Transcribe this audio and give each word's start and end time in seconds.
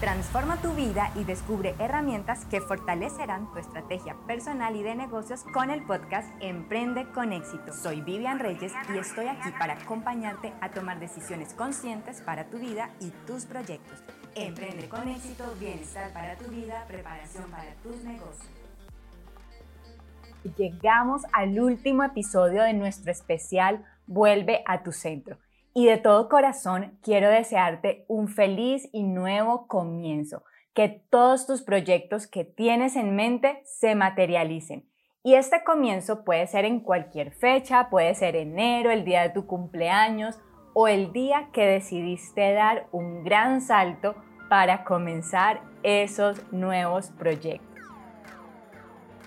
Transforma 0.00 0.56
tu 0.62 0.72
vida 0.72 1.12
y 1.14 1.24
descubre 1.24 1.74
herramientas 1.78 2.46
que 2.46 2.62
fortalecerán 2.62 3.52
tu 3.52 3.58
estrategia 3.58 4.16
personal 4.26 4.74
y 4.74 4.82
de 4.82 4.94
negocios 4.94 5.44
con 5.52 5.68
el 5.68 5.84
podcast 5.84 6.26
Emprende 6.40 7.04
con 7.12 7.34
éxito. 7.34 7.74
Soy 7.74 8.00
Vivian 8.00 8.38
Reyes 8.38 8.72
y 8.94 8.96
estoy 8.96 9.26
aquí 9.26 9.50
para 9.58 9.74
acompañarte 9.74 10.54
a 10.62 10.70
tomar 10.70 11.00
decisiones 11.00 11.52
conscientes 11.52 12.22
para 12.22 12.46
tu 12.46 12.58
vida 12.58 12.88
y 12.98 13.10
tus 13.26 13.44
proyectos. 13.44 14.02
Emprende 14.34 14.88
con 14.88 15.06
éxito, 15.06 15.44
bienestar 15.60 16.10
para 16.14 16.34
tu 16.36 16.50
vida, 16.50 16.82
preparación 16.88 17.50
para 17.50 17.74
tus 17.82 18.02
negocios. 18.02 18.48
Llegamos 20.56 21.24
al 21.34 21.60
último 21.60 22.04
episodio 22.04 22.62
de 22.62 22.72
nuestro 22.72 23.12
especial 23.12 23.84
Vuelve 24.06 24.62
a 24.66 24.82
tu 24.82 24.92
centro 24.92 25.36
y 25.74 25.86
de 25.86 25.98
todo 25.98 26.28
corazón 26.28 26.98
quiero 27.02 27.28
desearte 27.28 28.04
un 28.08 28.28
feliz 28.28 28.88
y 28.92 29.02
nuevo 29.02 29.66
comienzo, 29.66 30.44
que 30.74 30.88
todos 31.10 31.46
tus 31.46 31.62
proyectos 31.62 32.26
que 32.26 32.44
tienes 32.44 32.96
en 32.96 33.14
mente 33.14 33.62
se 33.64 33.94
materialicen. 33.94 34.88
Y 35.22 35.34
este 35.34 35.62
comienzo 35.64 36.24
puede 36.24 36.46
ser 36.46 36.64
en 36.64 36.80
cualquier 36.80 37.32
fecha, 37.32 37.90
puede 37.90 38.14
ser 38.14 38.36
enero, 38.36 38.90
el 38.90 39.04
día 39.04 39.22
de 39.22 39.30
tu 39.30 39.46
cumpleaños 39.46 40.38
o 40.72 40.88
el 40.88 41.12
día 41.12 41.50
que 41.52 41.66
decidiste 41.66 42.52
dar 42.52 42.86
un 42.90 43.22
gran 43.22 43.60
salto 43.60 44.14
para 44.48 44.84
comenzar 44.84 45.60
esos 45.82 46.40
nuevos 46.52 47.10
proyectos. 47.10 47.68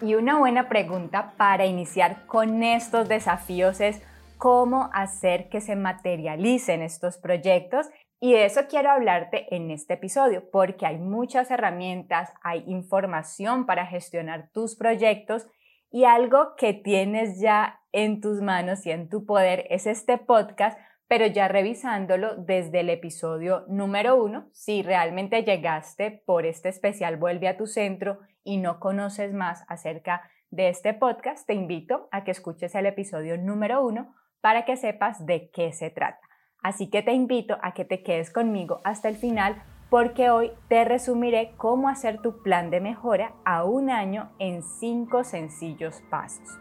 Y 0.02 0.16
una 0.16 0.38
buena 0.38 0.68
pregunta 0.68 1.34
para 1.38 1.66
iniciar 1.66 2.26
con 2.26 2.64
estos 2.64 3.08
desafíos 3.08 3.80
es, 3.80 4.02
cómo 4.44 4.90
hacer 4.92 5.48
que 5.48 5.62
se 5.62 5.78
materialicen 5.78 6.82
estos 6.82 7.18
proyectos. 7.18 7.88
Y 8.20 8.34
de 8.34 8.44
eso 8.44 8.64
quiero 8.70 8.92
hablarte 8.92 9.56
en 9.56 9.72
este 9.72 9.94
episodio, 9.94 10.52
porque 10.52 10.86
hay 10.86 10.98
muchas 10.98 11.50
herramientas, 11.50 12.30
hay 12.44 12.62
información 12.68 13.66
para 13.66 13.86
gestionar 13.86 14.50
tus 14.52 14.76
proyectos 14.76 15.48
y 15.90 16.04
algo 16.04 16.58
que 16.58 16.74
tienes 16.74 17.40
ya 17.40 17.80
en 17.94 18.20
tus 18.20 18.42
manos 18.42 18.86
y 18.86 18.92
en 18.92 19.08
tu 19.08 19.26
poder 19.26 19.66
es 19.70 19.88
este 19.88 20.18
podcast, 20.18 20.78
pero 21.08 21.26
ya 21.26 21.48
revisándolo 21.48 22.36
desde 22.36 22.82
el 22.82 22.90
episodio 22.90 23.64
número 23.70 24.22
uno, 24.22 24.50
si 24.52 24.82
realmente 24.82 25.44
llegaste 25.44 26.22
por 26.26 26.46
este 26.46 26.68
especial 26.68 27.16
Vuelve 27.16 27.48
a 27.48 27.56
tu 27.56 27.66
centro 27.66 28.20
y 28.44 28.58
no 28.58 28.82
conoces 28.82 29.34
más 29.34 29.64
acerca 29.70 30.30
de 30.50 30.68
este 30.68 30.94
podcast, 30.94 31.48
te 31.48 31.54
invito 31.54 32.10
a 32.12 32.26
que 32.26 32.32
escuches 32.32 32.76
el 32.76 32.88
episodio 32.88 33.38
número 33.38 33.82
uno 33.86 34.14
para 34.44 34.66
que 34.66 34.76
sepas 34.76 35.26
de 35.26 35.50
qué 35.52 35.72
se 35.72 35.90
trata. 35.90 36.20
Así 36.62 36.90
que 36.90 37.02
te 37.02 37.14
invito 37.14 37.58
a 37.62 37.74
que 37.74 37.86
te 37.86 38.04
quedes 38.04 38.30
conmigo 38.30 38.82
hasta 38.84 39.08
el 39.08 39.16
final 39.16 39.64
porque 39.90 40.30
hoy 40.30 40.52
te 40.68 40.84
resumiré 40.84 41.54
cómo 41.56 41.88
hacer 41.88 42.20
tu 42.22 42.44
plan 42.44 42.70
de 42.70 42.82
mejora 42.82 43.32
a 43.46 43.64
un 43.64 43.90
año 43.90 44.32
en 44.40 44.62
cinco 44.62 45.24
sencillos 45.24 46.04
pasos. 46.10 46.60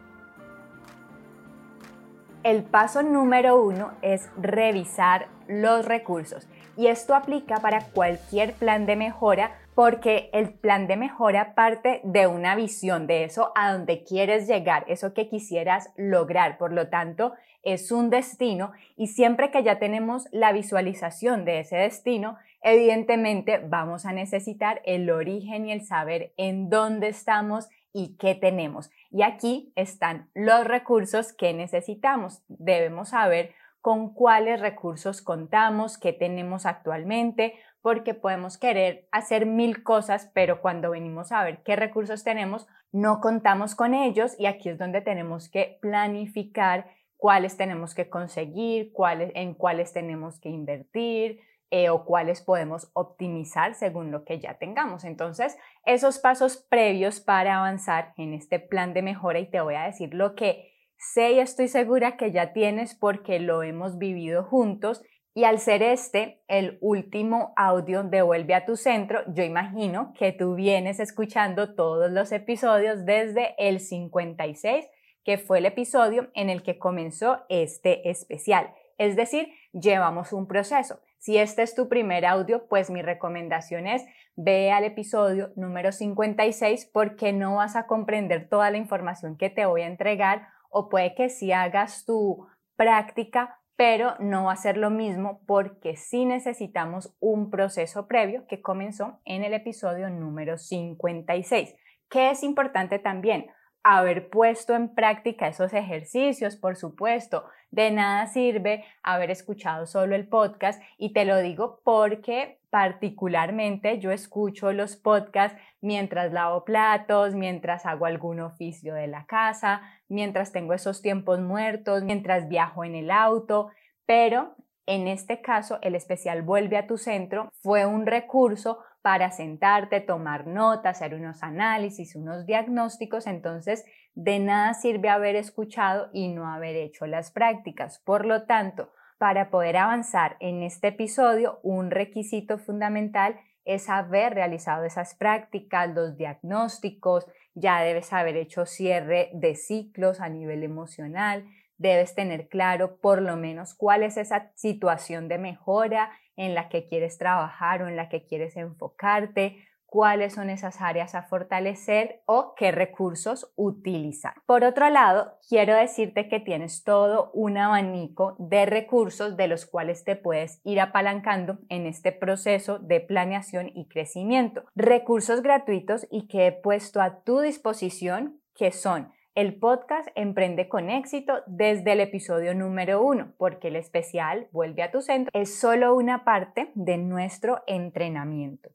El 2.45 2.63
paso 2.63 3.03
número 3.03 3.61
uno 3.61 3.95
es 4.01 4.31
revisar 4.37 5.27
los 5.49 5.85
recursos 5.85 6.47
y 6.77 6.87
esto 6.87 7.17
aplica 7.17 7.57
para 7.57 7.87
cualquier 7.87 8.55
plan 8.55 8.87
de 8.87 8.95
mejora 8.95 9.59
porque 9.75 10.29
el 10.33 10.53
plan 10.53 10.87
de 10.87 10.97
mejora 10.97 11.55
parte 11.55 12.01
de 12.05 12.27
una 12.27 12.55
visión 12.55 13.07
de 13.07 13.25
eso 13.25 13.53
a 13.55 13.73
donde 13.73 14.05
quieres 14.05 14.47
llegar, 14.47 14.85
eso 14.89 15.15
que 15.15 15.29
quisieras 15.29 15.91
lograr. 15.97 16.59
Por 16.59 16.73
lo 16.73 16.89
tanto, 16.89 17.33
es 17.63 17.93
un 17.93 18.11
destino 18.11 18.73
y 18.97 19.07
siempre 19.07 19.51
que 19.51 19.63
ya 19.63 19.79
tenemos 19.79 20.29
la 20.33 20.53
visualización 20.53 21.45
de 21.45 21.61
ese 21.61 21.77
destino, 21.77 22.37
evidentemente 22.61 23.59
vamos 23.59 24.05
a 24.05 24.13
necesitar 24.13 24.83
el 24.85 25.11
origen 25.11 25.67
y 25.67 25.73
el 25.73 25.85
saber 25.85 26.33
en 26.37 26.69
dónde 26.69 27.09
estamos 27.09 27.69
y 27.95 28.17
qué 28.17 28.35
tenemos. 28.35 28.91
Y 29.11 29.23
aquí 29.23 29.73
están 29.77 30.31
los 30.35 30.65
recursos 30.67 31.33
que 31.33 31.53
necesitamos. 31.53 32.43
Debemos 32.49 33.11
saber 33.11 33.55
con 33.83 34.15
cuáles 34.15 34.61
recursos 34.61 35.21
contamos, 35.21 35.99
qué 35.99 36.13
tenemos 36.13 36.65
actualmente, 36.67 37.55
porque 37.83 38.15
podemos 38.15 38.57
querer 38.57 39.09
hacer 39.11 39.45
mil 39.45 39.83
cosas, 39.83 40.31
pero 40.33 40.63
cuando 40.63 40.93
venimos 40.93 41.33
a 41.33 41.43
ver 41.43 41.63
qué 41.65 41.75
recursos 41.75 42.23
tenemos, 42.23 42.69
no 42.93 43.21
contamos 43.21 43.75
con 43.75 43.93
ellos 43.93 44.37
y 44.39 44.47
aquí 44.47 44.69
es 44.69 44.79
donde 44.79 45.01
tenemos 45.01 45.49
que 45.49 45.79
planificar 45.83 46.91
cuáles 47.17 47.57
tenemos 47.57 47.95
que 47.95 48.09
conseguir, 48.09 48.93
cuáles, 48.93 49.33
en 49.35 49.55
cuáles 49.55 49.93
tenemos 49.93 50.39
que 50.39 50.49
invertir 50.49 51.41
eh, 51.71 51.89
o 51.89 52.05
cuáles 52.05 52.41
podemos 52.41 52.91
optimizar 52.93 53.75
según 53.75 54.13
lo 54.13 54.25
que 54.25 54.39
ya 54.39 54.59
tengamos. 54.59 55.05
Entonces, 55.05 55.59
esos 55.85 56.19
pasos 56.19 56.57
previos 56.57 57.21
para 57.21 57.59
avanzar 57.59 58.13
en 58.17 58.33
este 58.35 58.61
plan 58.61 58.95
de 58.95 59.03
mejora 59.03 59.41
y 59.41 59.51
te 59.51 59.61
voy 59.61 59.75
a 59.75 59.85
decir 59.85 60.15
lo 60.15 60.37
que 60.37 60.72
sé 61.03 61.33
y 61.33 61.41
estoy 61.41 61.69
segura 61.69 62.17
que 62.17 62.33
ya 62.33 62.53
tienes 62.53 62.95
porque 62.95 63.41
lo 63.41 63.63
hemos 63.63 63.99
vivido 63.99 64.45
juntos 64.45 65.03
y 65.35 65.45
al 65.45 65.59
ser 65.59 65.83
este 65.83 66.43
el 66.47 66.79
último 66.83 67.55
audio 67.57 68.03
de 68.03 68.21
Vuelve 68.21 68.55
a 68.55 68.67
tu 68.67 68.77
centro, 68.77 69.23
yo 69.29 69.43
imagino 69.43 70.13
que 70.19 70.33
tú 70.33 70.55
vienes 70.55 71.01
escuchando 71.01 71.75
todos 71.75 72.11
los 72.11 72.33
episodios 72.33 73.07
desde 73.07 73.55
el 73.57 73.81
56, 73.81 74.87
que 75.25 75.39
fue 75.39 75.59
el 75.59 75.67
episodio 75.67 76.31
en 76.35 76.51
el 76.51 76.63
que 76.63 76.79
comenzó 76.79 77.45
este 77.49 78.11
especial. 78.11 78.75
Es 78.99 79.17
decir, 79.17 79.49
llevamos 79.73 80.35
un 80.35 80.47
proceso. 80.47 81.01
Si 81.19 81.39
este 81.39 81.63
es 81.63 81.75
tu 81.75 81.89
primer 81.89 82.27
audio, 82.27 82.67
pues 82.69 82.91
mi 82.91 83.01
recomendación 83.01 83.87
es 83.87 84.05
ve 84.37 84.71
al 84.71 84.85
episodio 84.85 85.53
número 85.57 85.93
56 85.93 86.91
porque 86.93 87.33
no 87.33 87.57
vas 87.57 87.75
a 87.75 87.87
comprender 87.87 88.49
toda 88.51 88.71
la 88.71 88.77
información 88.77 89.37
que 89.37 89.49
te 89.49 89.65
voy 89.65 89.83
a 89.83 89.87
entregar 89.87 90.49
o 90.73 90.89
puede 90.89 91.15
que 91.15 91.29
si 91.29 91.53
hagas 91.53 92.05
tu 92.05 92.47
práctica 92.77 93.59
pero 93.77 94.15
no 94.19 94.45
va 94.45 94.53
a 94.53 94.57
ser 94.57 94.77
lo 94.77 94.91
mismo 94.91 95.41
porque 95.47 95.97
sí 95.97 96.25
necesitamos 96.25 97.17
un 97.21 97.51
proceso 97.51 98.07
previo 98.07 98.47
que 98.47 98.61
comenzó 98.61 99.19
en 99.25 99.45
el 99.45 99.55
episodio 99.55 100.09
número 100.11 100.59
56. 100.59 101.75
¿Qué 102.09 102.31
es 102.31 102.43
importante 102.43 102.99
también? 102.99 103.47
haber 103.83 104.31
puesto 104.31 104.75
en 104.75 104.95
práctica 104.95 105.49
esos 105.49 105.73
ejercicios, 105.73 106.57
por 106.57 106.77
supuesto. 106.77 107.45
De 107.71 107.91
nada 107.91 108.27
sirve 108.27 108.85
haber 109.03 109.31
escuchado 109.31 109.87
solo 109.87 110.15
el 110.15 110.29
podcast 110.29 110.81
y 110.99 111.13
te 111.13 111.25
lo 111.25 111.39
digo 111.39 111.81
porque 111.85 112.61
particularmente 112.73 113.99
yo 113.99 114.13
escucho 114.13 114.73
los 114.73 114.97
podcasts 114.97 115.61
mientras 115.83 116.33
lavo 116.33 116.65
platos, 116.65 117.35
mientras 117.35 117.85
hago 117.85 118.07
algún 118.07 118.41
oficio 118.41 118.95
de 118.95 119.09
la 119.09 119.27
casa, 119.27 119.83
mientras 120.09 120.53
tengo 120.53 120.73
esos 120.73 121.03
tiempos 121.03 121.39
muertos, 121.39 122.03
mientras 122.03 122.49
viajo 122.49 122.83
en 122.83 122.95
el 122.95 123.11
auto, 123.11 123.69
pero 124.07 124.57
en 124.87 125.07
este 125.07 125.43
caso 125.43 125.81
el 125.83 125.95
especial 125.95 126.41
Vuelve 126.41 126.79
a 126.79 126.87
tu 126.87 126.97
centro 126.97 127.51
fue 127.61 127.85
un 127.85 128.07
recurso 128.07 128.79
para 129.03 129.31
sentarte, 129.33 130.01
tomar 130.01 130.47
notas, 130.47 130.97
hacer 130.97 131.15
unos 131.15 131.43
análisis, 131.43 132.17
unos 132.17 132.47
diagnósticos, 132.47 133.27
entonces 133.27 133.85
de 134.15 134.39
nada 134.39 134.73
sirve 134.73 135.11
haber 135.11 135.37
escuchado 135.37 136.09
y 136.15 136.29
no 136.29 136.49
haber 136.51 136.77
hecho 136.77 137.07
las 137.07 137.33
prácticas. 137.33 137.99
Por 137.99 138.25
lo 138.25 138.47
tanto, 138.47 138.95
para 139.23 139.51
poder 139.51 139.77
avanzar 139.77 140.37
en 140.41 140.65
este 140.65 140.89
episodio, 140.89 141.61
un 141.63 141.93
requisito 141.93 142.59
fundamental 142.59 143.39
es 143.65 143.89
haber 143.89 144.35
realizado 144.35 144.83
esas 144.83 145.15
prácticas, 145.15 145.95
los 145.95 146.17
diagnósticos, 146.17 147.29
ya 147.55 147.83
debes 147.83 148.13
haber 148.13 148.37
hecho 148.37 148.67
cierre 148.67 149.31
de 149.33 149.55
ciclos 149.55 150.19
a 150.19 150.29
nivel 150.29 150.65
emocional, 150.65 151.45
debes 151.79 152.17
tener 152.17 152.49
claro 152.49 152.97
por 152.97 153.23
lo 153.23 153.37
menos 153.37 153.75
cuál 153.77 154.03
es 154.03 154.17
esa 154.17 154.51
situación 154.57 155.29
de 155.29 155.39
mejora 155.39 156.11
en 156.35 156.57
la 156.57 156.69
que 156.69 156.89
quieres 156.89 157.17
trabajar 157.17 157.83
o 157.83 157.87
en 157.87 157.95
la 157.95 158.09
que 158.09 158.27
quieres 158.27 158.57
enfocarte, 158.57 159.65
cuáles 159.93 160.33
son 160.33 160.49
esas 160.49 160.81
áreas 160.81 161.15
a 161.15 161.25
fortalecer 161.25 162.23
o 162.25 162.55
qué 162.57 162.73
recursos 162.73 163.53
utilizar. 163.57 164.33
Por 164.47 164.65
otro 164.65 164.89
lado, 164.89 165.35
quiero 165.47 165.77
decirte 165.77 166.31
que 166.31 166.41
tienes 166.41 166.83
todo 166.83 167.31
un 167.35 167.59
abanico 167.59 168.35
de 168.39 168.65
recursos 168.65 169.37
de 169.37 169.49
los 169.49 169.67
cuales 169.67 170.03
te 170.03 170.17
puedes 170.17 170.63
ir 170.65 170.81
apalancando 170.81 171.59
en 171.69 171.85
este 171.85 172.11
proceso 172.11 172.79
de 172.79 173.01
planeación 173.01 173.71
y 173.75 173.87
crecimiento. 173.87 174.65
Recursos 174.75 175.43
gratuitos 175.43 176.07
y 176.11 176.27
que 176.27 176.47
he 176.47 176.53
puesto 176.53 177.03
a 177.03 177.21
tu 177.23 177.41
disposición 177.41 178.41
que 178.55 178.73
son 178.73 179.13
el 179.35 179.59
podcast 179.59 180.09
Emprende 180.15 180.71
con 180.71 180.89
éxito 180.89 181.43
desde 181.47 181.93
el 181.93 182.01
episodio 182.01 182.55
número 182.55 183.03
uno, 183.03 183.35
porque 183.37 183.69
el 183.69 183.77
especial 183.77 184.49
Vuelve 184.53 184.85
a 184.85 184.91
tu 184.91 185.03
centro 185.03 185.31
es 185.39 185.59
solo 185.61 185.95
una 185.95 186.25
parte 186.25 186.71
de 186.75 186.97
nuestro 186.97 187.63
entrenamiento. 187.67 188.71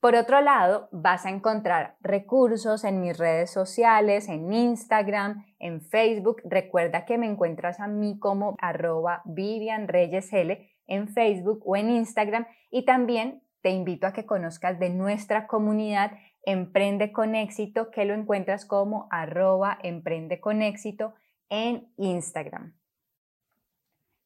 Por 0.00 0.14
otro 0.14 0.40
lado, 0.40 0.88
vas 0.92 1.26
a 1.26 1.30
encontrar 1.30 1.96
recursos 2.00 2.84
en 2.84 3.00
mis 3.00 3.18
redes 3.18 3.50
sociales, 3.50 4.28
en 4.28 4.52
Instagram, 4.52 5.44
en 5.58 5.80
Facebook. 5.80 6.40
Recuerda 6.44 7.04
que 7.04 7.18
me 7.18 7.26
encuentras 7.26 7.80
a 7.80 7.88
mí 7.88 8.18
como 8.20 8.54
arroba 8.60 9.22
Vivian 9.24 9.88
Reyes 9.88 10.32
L 10.32 10.70
en 10.86 11.08
Facebook 11.08 11.62
o 11.64 11.76
en 11.76 11.90
Instagram 11.90 12.46
y 12.70 12.84
también 12.84 13.42
te 13.60 13.70
invito 13.70 14.06
a 14.06 14.12
que 14.12 14.24
conozcas 14.24 14.78
de 14.78 14.90
nuestra 14.90 15.48
comunidad 15.48 16.12
Emprende 16.50 17.12
con 17.12 17.34
éxito, 17.34 17.90
que 17.90 18.06
lo 18.06 18.14
encuentras 18.14 18.64
como 18.64 19.06
arroba 19.10 19.78
emprende 19.82 20.40
con 20.40 20.62
éxito 20.62 21.12
en 21.50 21.92
Instagram. 21.98 22.77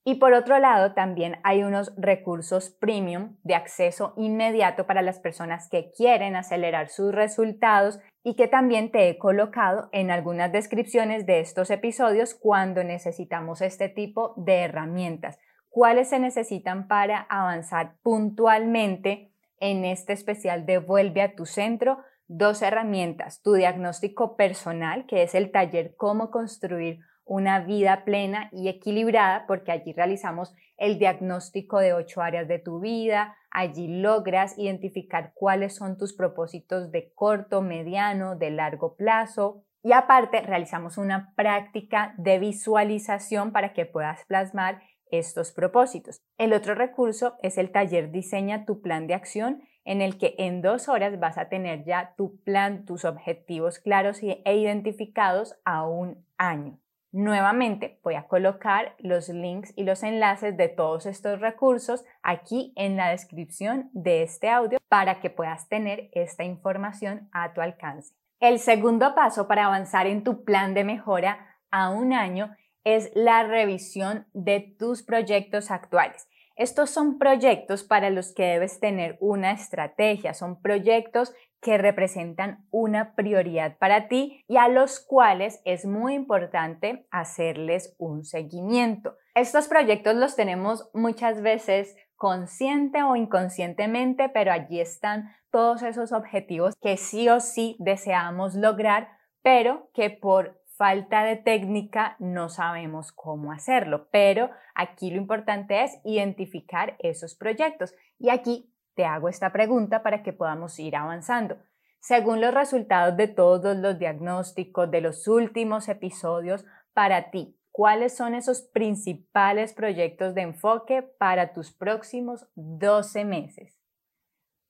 Y 0.05 0.17
por 0.17 0.33
otro 0.33 0.59
lado, 0.59 0.95
también 0.95 1.37
hay 1.45 1.63
unos 1.63 1.93
recursos 1.97 2.71
premium 2.71 3.37
de 3.45 3.55
acceso 3.55 4.15
inmediato 4.17 4.85
para 4.85 5.01
las 5.01 5.21
personas 5.21 5.69
que 5.69 5.93
quieren 5.97 6.35
acelerar 6.35 6.89
sus 6.89 7.13
resultados 7.13 8.01
y 8.25 8.35
que 8.35 8.49
también 8.49 8.91
te 8.91 9.09
he 9.09 9.19
colocado 9.19 9.89
en 9.93 10.11
algunas 10.11 10.51
descripciones 10.51 11.25
de 11.25 11.39
estos 11.39 11.71
episodios 11.71 12.35
cuando 12.35 12.83
necesitamos 12.83 13.61
este 13.61 13.89
tipo 13.89 14.35
de 14.37 14.63
herramientas. 14.63 15.39
¿Cuáles 15.69 16.11
se 16.11 16.19
necesitan 16.19 16.89
para 16.89 17.21
avanzar 17.31 17.95
puntualmente 18.03 19.33
en 19.61 19.85
este 19.85 20.13
especial 20.13 20.67
de 20.67 20.79
Vuelve 20.79 21.23
a 21.23 21.37
tu 21.37 21.47
centro? 21.47 21.99
Dos 22.27 22.61
herramientas, 22.63 23.41
tu 23.41 23.55
diagnóstico 23.55 24.37
personal, 24.37 25.07
que 25.07 25.23
es 25.23 25.35
el 25.37 25.53
taller 25.53 25.95
Cómo 25.97 26.31
construir 26.31 27.01
una 27.33 27.61
vida 27.61 28.05
plena 28.05 28.51
y 28.53 28.69
equilibrada, 28.69 29.47
porque 29.47 29.73
allí 29.73 29.95
realizamos 29.95 30.55
el 30.77 30.99
diagnóstico 30.99 31.79
de 31.79 31.95
ocho 31.95 32.21
áreas 32.21 32.47
de 32.47 32.59
tu 32.59 32.79
vida, 32.79 33.39
allí 33.51 33.89
logras 33.89 34.59
identificar 34.59 35.33
cuáles 35.35 35.75
son 35.75 35.97
tus 35.97 36.13
propósitos 36.13 36.93
de 36.93 37.11
corto, 37.15 37.63
mediano, 37.63 38.37
de 38.37 38.51
largo 38.51 38.97
plazo. 38.97 39.65
Y 39.83 39.93
aparte, 39.93 40.43
realizamos 40.43 40.99
una 40.99 41.33
práctica 41.35 42.15
de 42.19 42.39
visualización 42.39 43.51
para 43.51 43.73
que 43.73 43.87
puedas 43.87 44.27
plasmar 44.27 44.83
estos 45.11 45.53
propósitos. 45.53 46.21
El 46.37 46.53
otro 46.53 46.75
recurso 46.75 47.37
es 47.43 47.57
el 47.57 47.73
taller 47.73 48.11
Diseña 48.11 48.67
tu 48.67 48.83
plan 48.83 49.07
de 49.07 49.15
acción, 49.15 49.63
en 49.87 50.03
el 50.03 50.19
que 50.19 50.35
en 50.37 50.61
dos 50.61 50.91
horas 50.91 51.19
vas 51.19 51.39
a 51.39 51.49
tener 51.49 51.85
ya 51.85 52.13
tu 52.15 52.43
plan, 52.43 52.85
tus 52.85 53.07
objetivos 53.07 53.79
claros 53.79 54.21
e 54.23 54.55
identificados 54.55 55.59
a 55.65 55.89
un 55.89 56.27
año. 56.37 56.79
Nuevamente 57.13 58.01
voy 58.03 58.15
a 58.15 58.27
colocar 58.27 58.95
los 58.99 59.29
links 59.29 59.75
y 59.77 59.85
los 59.85 60.03
enlaces 60.03 60.57
de 60.57 60.69
todos 60.69 61.05
estos 61.05 61.41
recursos 61.41 62.07
aquí 62.23 62.73
en 62.75 62.97
la 62.97 63.11
descripción 63.11 63.91
de 63.93 64.23
este 64.23 64.49
audio 64.49 64.79
para 64.89 65.21
que 65.21 65.29
puedas 65.29 65.69
tener 65.69 66.09
esta 66.13 66.43
información 66.45 67.29
a 67.31 67.53
tu 67.53 67.61
alcance. 67.61 68.15
El 68.41 68.59
segundo 68.59 69.15
paso 69.15 69.47
para 69.47 69.67
avanzar 69.67 70.07
en 70.07 70.25
tu 70.25 70.43
plan 70.43 70.73
de 70.73 70.85
mejora 70.85 71.59
a 71.71 71.91
un 71.91 72.15
año 72.15 72.57
es 72.83 73.13
la 73.15 73.43
revisión 73.43 74.27
de 74.33 74.75
tus 74.79 75.03
proyectos 75.03 75.71
actuales. 75.71 76.27
Estos 76.57 76.89
son 76.89 77.19
proyectos 77.19 77.85
para 77.85 78.09
los 78.09 78.35
que 78.35 78.45
debes 78.45 78.81
tener 78.81 79.19
una 79.21 79.53
estrategia, 79.53 80.33
son 80.33 80.63
proyectos 80.63 81.35
que 81.63 81.79
representan 81.79 82.67
una 82.71 83.15
prioridad 83.15 83.79
para 83.79 84.09
ti 84.09 84.45
y 84.49 84.57
a 84.57 84.69
los 84.69 84.99
cuales 85.01 85.63
es 85.65 85.87
muy 85.87 86.15
importante 86.15 87.07
hacerles 87.11 87.95
un 87.99 88.25
seguimiento. 88.25 89.17
Estos 89.35 89.69
proyectos 89.69 90.17
los 90.17 90.35
tenemos 90.35 90.91
muchas 90.93 91.41
veces 91.41 91.97
consciente 92.17 93.03
o 93.05 93.17
inconscientemente, 93.17 94.29
pero 94.29 94.53
allí 94.53 94.81
están 94.81 95.31
todos 95.51 95.83
esos 95.83 96.13
objetivos 96.13 96.75
que 96.81 96.97
sí 96.97 97.29
o 97.29 97.41
sí 97.41 97.77
deseamos 97.79 98.55
lograr, 98.55 99.09
pero 99.43 99.89
que 99.95 100.11
por 100.11 100.61
falta 100.77 101.23
de 101.23 101.37
técnica 101.37 102.17
no 102.19 102.49
sabemos 102.49 103.13
cómo 103.13 103.53
hacerlo, 103.53 104.09
pero 104.11 104.51
aquí 104.75 105.11
lo 105.11 105.17
importante 105.17 105.85
es 105.85 106.01
identificar 106.05 106.97
esos 106.99 107.37
proyectos. 107.37 107.95
Y 108.19 108.31
aquí 108.31 108.72
te 108.95 109.05
hago 109.05 109.29
esta 109.29 109.53
pregunta 109.53 110.03
para 110.03 110.23
que 110.23 110.33
podamos 110.33 110.79
ir 110.79 110.97
avanzando. 110.97 111.57
Según 112.01 112.41
los 112.41 112.53
resultados 112.53 113.17
de 113.17 113.29
todos 113.29 113.77
los 113.77 113.99
diagnósticos 113.99 114.91
de 114.91 115.01
los 115.01 115.29
últimos 115.29 115.89
episodios, 115.89 116.65
para 116.93 117.31
ti, 117.31 117.59
¿cuáles 117.71 118.17
son 118.17 118.35
esos 118.35 118.63
principales 118.63 119.73
proyectos 119.73 120.35
de 120.35 120.43
enfoque 120.43 121.03
para 121.03 121.53
tus 121.53 121.73
próximos 121.73 122.47
12 122.55 123.25
meses? 123.25 123.79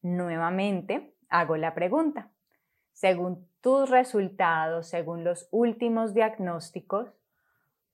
Nuevamente, 0.02 1.16
hago 1.28 1.56
la 1.56 1.74
pregunta 1.74 2.32
según 2.92 3.48
tus 3.60 3.90
resultados, 3.90 4.88
según 4.88 5.24
los 5.24 5.48
últimos 5.50 6.14
diagnósticos, 6.14 7.12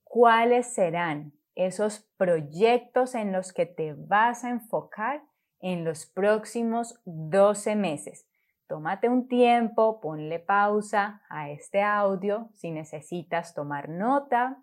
cuáles 0.04 0.66
serán 0.66 1.32
esos 1.54 2.00
proyectos 2.16 3.14
en 3.14 3.32
los 3.32 3.52
que 3.52 3.66
te 3.66 3.94
vas 3.94 4.44
a 4.44 4.50
enfocar 4.50 5.22
en 5.60 5.84
los 5.84 6.06
próximos 6.06 7.00
12 7.04 7.76
meses. 7.76 8.26
Tómate 8.66 9.08
un 9.08 9.28
tiempo, 9.28 10.00
ponle 10.00 10.38
pausa 10.38 11.22
a 11.30 11.50
este 11.50 11.82
audio 11.82 12.50
si 12.52 12.70
necesitas 12.70 13.54
tomar 13.54 13.88
nota, 13.88 14.62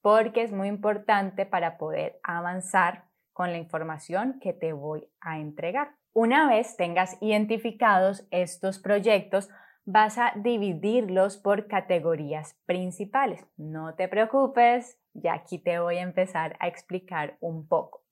porque 0.00 0.42
es 0.42 0.52
muy 0.52 0.68
importante 0.68 1.46
para 1.46 1.78
poder 1.78 2.18
avanzar 2.22 3.04
con 3.32 3.52
la 3.52 3.58
información 3.58 4.40
que 4.40 4.52
te 4.52 4.72
voy 4.72 5.08
a 5.20 5.38
entregar. 5.38 5.94
Una 6.12 6.48
vez 6.48 6.76
tengas 6.76 7.16
identificados 7.20 8.26
estos 8.32 8.80
proyectos, 8.80 9.48
vas 9.84 10.18
a 10.18 10.32
dividirlos 10.36 11.38
por 11.38 11.68
categorías 11.68 12.58
principales. 12.66 13.46
No 13.56 13.94
te 13.94 14.08
preocupes, 14.08 15.00
ya 15.14 15.34
aquí 15.34 15.58
te 15.58 15.78
voy 15.78 15.98
a 15.98 16.02
empezar 16.02 16.56
a 16.60 16.66
explicar 16.68 17.36
un 17.40 17.68
poco. 17.68 18.02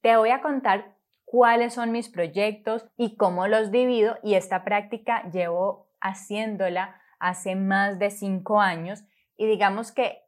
Te 0.00 0.16
voy 0.16 0.30
a 0.30 0.40
contar 0.40 0.95
cuáles 1.26 1.74
son 1.74 1.92
mis 1.92 2.08
proyectos 2.08 2.86
y 2.96 3.16
cómo 3.16 3.48
los 3.48 3.70
divido 3.70 4.16
y 4.22 4.34
esta 4.34 4.64
práctica 4.64 5.28
llevo 5.30 5.90
haciéndola 6.00 6.98
hace 7.18 7.56
más 7.56 7.98
de 7.98 8.10
cinco 8.10 8.60
años 8.60 9.04
y 9.36 9.46
digamos 9.46 9.92
que 9.92 10.22